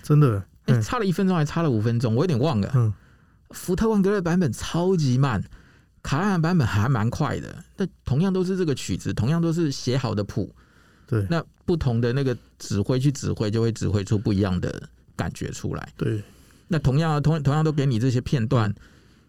[0.03, 0.43] 真的。
[0.67, 2.73] 哎，差了一分钟还差了五分钟，我有点忘了。
[2.75, 2.91] 嗯，
[3.55, 5.43] 福特万格的版本超级慢，
[6.03, 7.65] 卡拉的版本还蛮快的。
[7.75, 10.55] 但同样都是这个曲子，同样都是写好的谱，
[11.07, 15.89] 对，那不同的那个指挥去指挥，就会指挥出不一样的感觉出来。
[15.97, 16.23] 对，
[16.69, 18.75] 那同样同同样都给你这些片段，嗯、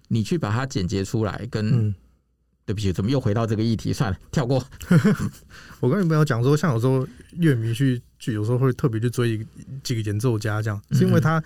[0.09, 1.95] 你去把它剪辑出来，跟、嗯、
[2.65, 3.93] 对不起，怎么又回到这个议题？
[3.93, 4.61] 算了，跳过。
[5.79, 8.01] 我跟你朋友讲说，像有时候乐迷去。
[8.17, 9.37] 去有时候会特别去追
[9.83, 11.43] 几个演奏家，这样是因为他，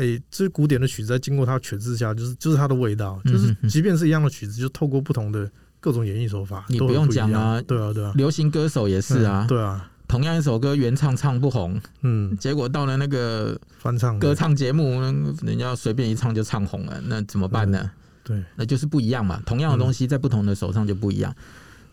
[0.00, 5.48] 哎、欸，这古典的曲子在经过他诠释下，就是就是它的味道，就是即便是一样的曲子，就透过不同的
[5.78, 15.02] 各种演绎手法，你不用讲啊，对啊对啊，流行歌手也是啊，对啊，同样一首歌原唱唱不红，嗯，结果到了那个翻唱歌唱节目，
[15.42, 17.90] 人家随便一唱就唱红了，那怎么办呢？
[18.24, 19.42] 对，那就是不一样嘛。
[19.44, 21.34] 同样的东西在不同的手上就不一样。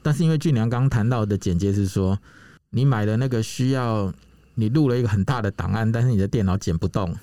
[0.02, 2.18] 但是因为俊良刚刚谈到的简介是说，
[2.70, 4.14] 你买的那个需要
[4.56, 7.14] 你录了一个很大的档案，但是你的电脑剪不动，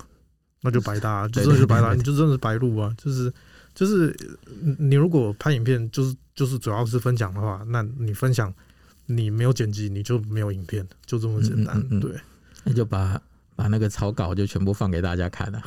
[0.64, 3.32] 那就白搭，就真的是白搭，你就真的是白录啊，就是。
[3.74, 4.16] 就是
[4.78, 8.54] 你如果拍影片，就是就是主要是分享的话，那你分享
[9.06, 11.76] 你没有剪辑，你就没有影片，就这么简单。
[11.76, 12.12] 嗯嗯嗯对，
[12.62, 13.20] 那就把
[13.56, 15.60] 把那个草稿就全部放给大家看了，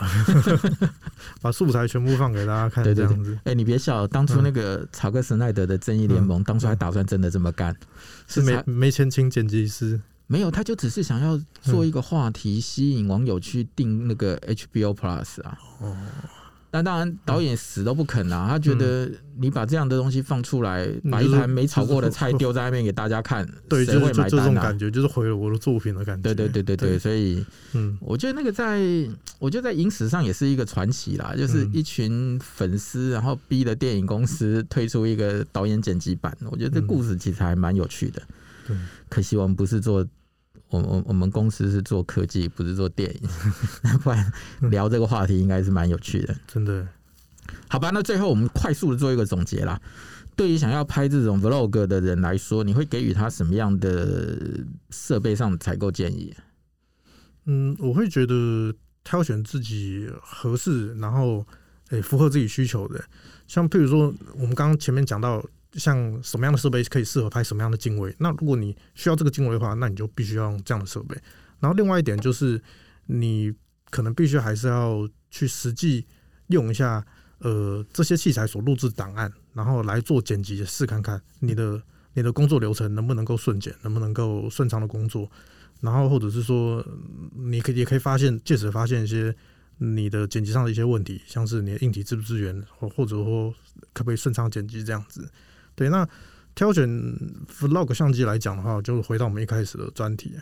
[1.43, 2.81] 把素材全部放给大家看。
[2.81, 3.33] 对对对。
[3.35, 7.75] 哎、欸，你别笑，当初那个草克·史奈德的《正义联盟》，当初还打算真的这么干，
[8.29, 15.57] 是没没钱请剪辑师，没有，他就只是想要做一个话题，吸引网友去订那个 HBO Plus 啊。
[15.79, 15.95] 哦。
[16.69, 18.45] 那当然，导演死都不肯啊！
[18.49, 24.29] 他觉得你把这样的东西放出来，把一盘没炒过的菜丢在外面给大家看，对，谁会买单啊？
[24.29, 26.21] 这种感觉就是毁了我的作品的感觉。
[26.21, 28.81] 对对对对对，所以，嗯，我觉得那个在，
[29.39, 36.35] 我觉得在影史上也是一个传奇啦，就是一群粉丝，然后逼的电影公司推出一个导演剪辑版。
[36.51, 38.21] 我觉得这故事其实还蛮有趣的。
[38.67, 38.77] 对，
[39.09, 40.05] 可惜我们不是做。
[40.69, 43.29] 我我我们公司是做科技，不是做电影，
[44.03, 44.33] 不然
[44.69, 46.35] 聊这个话题应该是蛮有趣的。
[46.45, 46.85] 真的，
[47.69, 49.79] 好吧，那最后我们快速的做一个总结啦。
[50.35, 54.37] 对于想要拍这种 vlog 的人来说，你会给予他什么样的
[54.89, 56.35] 设备上的采购建议？
[57.45, 61.45] 嗯，我会觉得挑选自己合适，然后
[61.91, 63.01] 诶符合自己需求的，
[63.47, 65.41] 像譬如说我们刚刚前面讲到。
[65.77, 68.13] 像什么样的设备可以适合拍什么样的镜位？
[68.19, 71.15] 那如果你需要这个镜位的话，那你就必须要用这样的设备。
[71.59, 72.61] 然后另外一点就是，
[73.05, 73.53] 你
[73.89, 76.05] 可能必须还是要去实际
[76.47, 77.05] 用一下
[77.39, 81.81] 呃这些器材所录制档案，然后来做剪辑试看看你的
[82.13, 85.29] 你的工作流程能不能够顺剪，能不能够顺畅的工作。
[85.79, 86.83] 然后或者是说，
[87.35, 89.35] 你可以也可以发现，借此发现一些
[89.77, 93.53] 你的剪辑上的一些问题，像是你的硬体支不支援，或或者说
[93.93, 95.29] 可不可以顺畅剪辑这样子。
[95.77, 96.05] 对，那
[96.55, 96.89] 挑选
[97.47, 100.35] Vlog 相机来讲的话，就回到我们一开始的专题，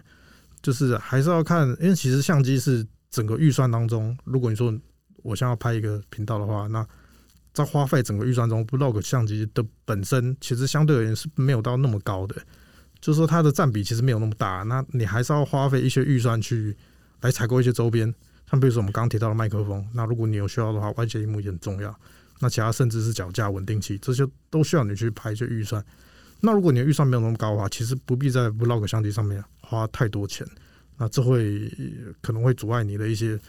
[0.61, 4.73] 就是还是要看，因为其实相机是整个预算当中，如果你说
[5.23, 6.87] 我想要拍一个频道的话，那
[7.53, 12.35] 在花费整个预算中，Vlog 相机的本身其实相对而言是没有到那么高的，
[13.01, 16.75] 就是说它的占比其实没有那么大，那你还是要花费一些预算去
[17.19, 18.13] 来采购一些周边，
[18.49, 21.93] 像比如说我们刚刚提到的麦克风，那如果你有需要的话，外接萤幕也很重要。
[22.39, 25.83] 那其他甚至是脚架、稳定器，这些都需要你去排一些预算。
[26.41, 30.45] 那如果你的预算没有那么高的话，其实不必在 Vlog 相机上面花太多钱。
[30.97, 31.71] 那这会
[32.21, 33.39] 可能会阻碍你的一些、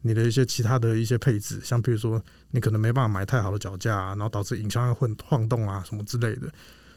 [0.00, 6.52] 你的一些其他的一些配置，像比如说你可能没办法买太好的脚架，然后导致影像会晃动啊什么之类的。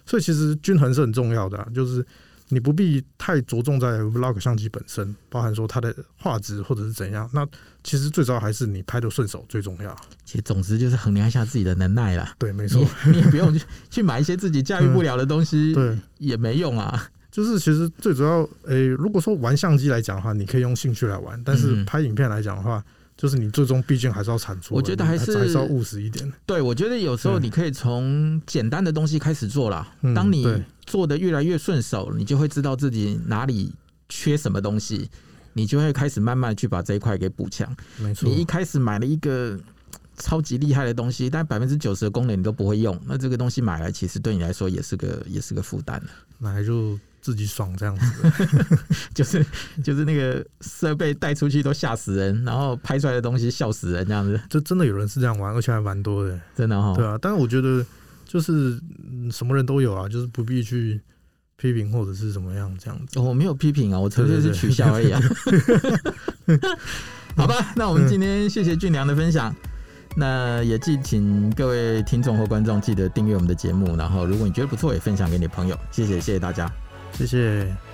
[0.06, 2.06] 所以其实均衡是很重要的，就是。
[2.50, 7.30] 你不必太着重在 Vlog 相机本身，包含说它的画质或者是怎样。
[7.34, 7.46] 那
[7.84, 9.96] 其实最主要还是你拍的顺手最重要。
[10.24, 12.36] 其实总之就是衡量一下自己的能耐啦。
[12.38, 17.10] 对，没错，你也不用去去买一些自己驾驭不了的东西，对，也没用啊。
[17.32, 22.82] 就是其实最主要，诶、欸，如果说玩相机来讲的话，你可以用兴趣来玩；但是拍影片来讲的话，
[23.18, 24.76] 就是你最终毕竟还是要产出。
[24.76, 26.32] 我觉得还是还是要务实一点。
[26.46, 29.94] 对，我觉得有时候你可以从简单的东西开始做啦。
[30.14, 30.46] 当你
[30.86, 33.74] 做的越来越顺手，你就会知道自己哪里
[34.10, 35.10] 缺什么东西，
[35.54, 37.74] 你就会开始慢慢去把这一块给补强。
[37.98, 39.58] 没错，你一开始买了一个
[40.18, 46.02] 超级厉害的东西，但百分之九十的功能你都不会用，那这个东西买来其实对你来说也是个也是个负担。
[46.38, 48.30] 买来就自己爽这样子，
[49.16, 49.46] 就是
[49.84, 54.40] 就是那个设备带出去都吓死人，然后拍出来的东西笑死人这样子。
[54.50, 56.94] 就真的有人是这样玩，而且还蛮多的，真的哈。
[56.96, 57.86] 对啊，但是我觉得。
[58.28, 58.78] 就是
[59.32, 61.00] 什么人都有啊，就是不必去
[61.58, 63.20] 批评或者是怎么样这样子。
[63.20, 65.22] 我没有批评啊，我纯粹是取笑而已啊。
[67.38, 69.54] 好吧，那我们今天谢谢俊良的分享。
[69.54, 69.70] 嗯、
[70.18, 75.80] 那也敬请各位听众或观众记得订阅我们的节目，然后如果你觉得不错，也分享给你朋友。
[75.92, 76.70] 谢谢，谢谢大家，
[77.18, 77.85] 谢谢。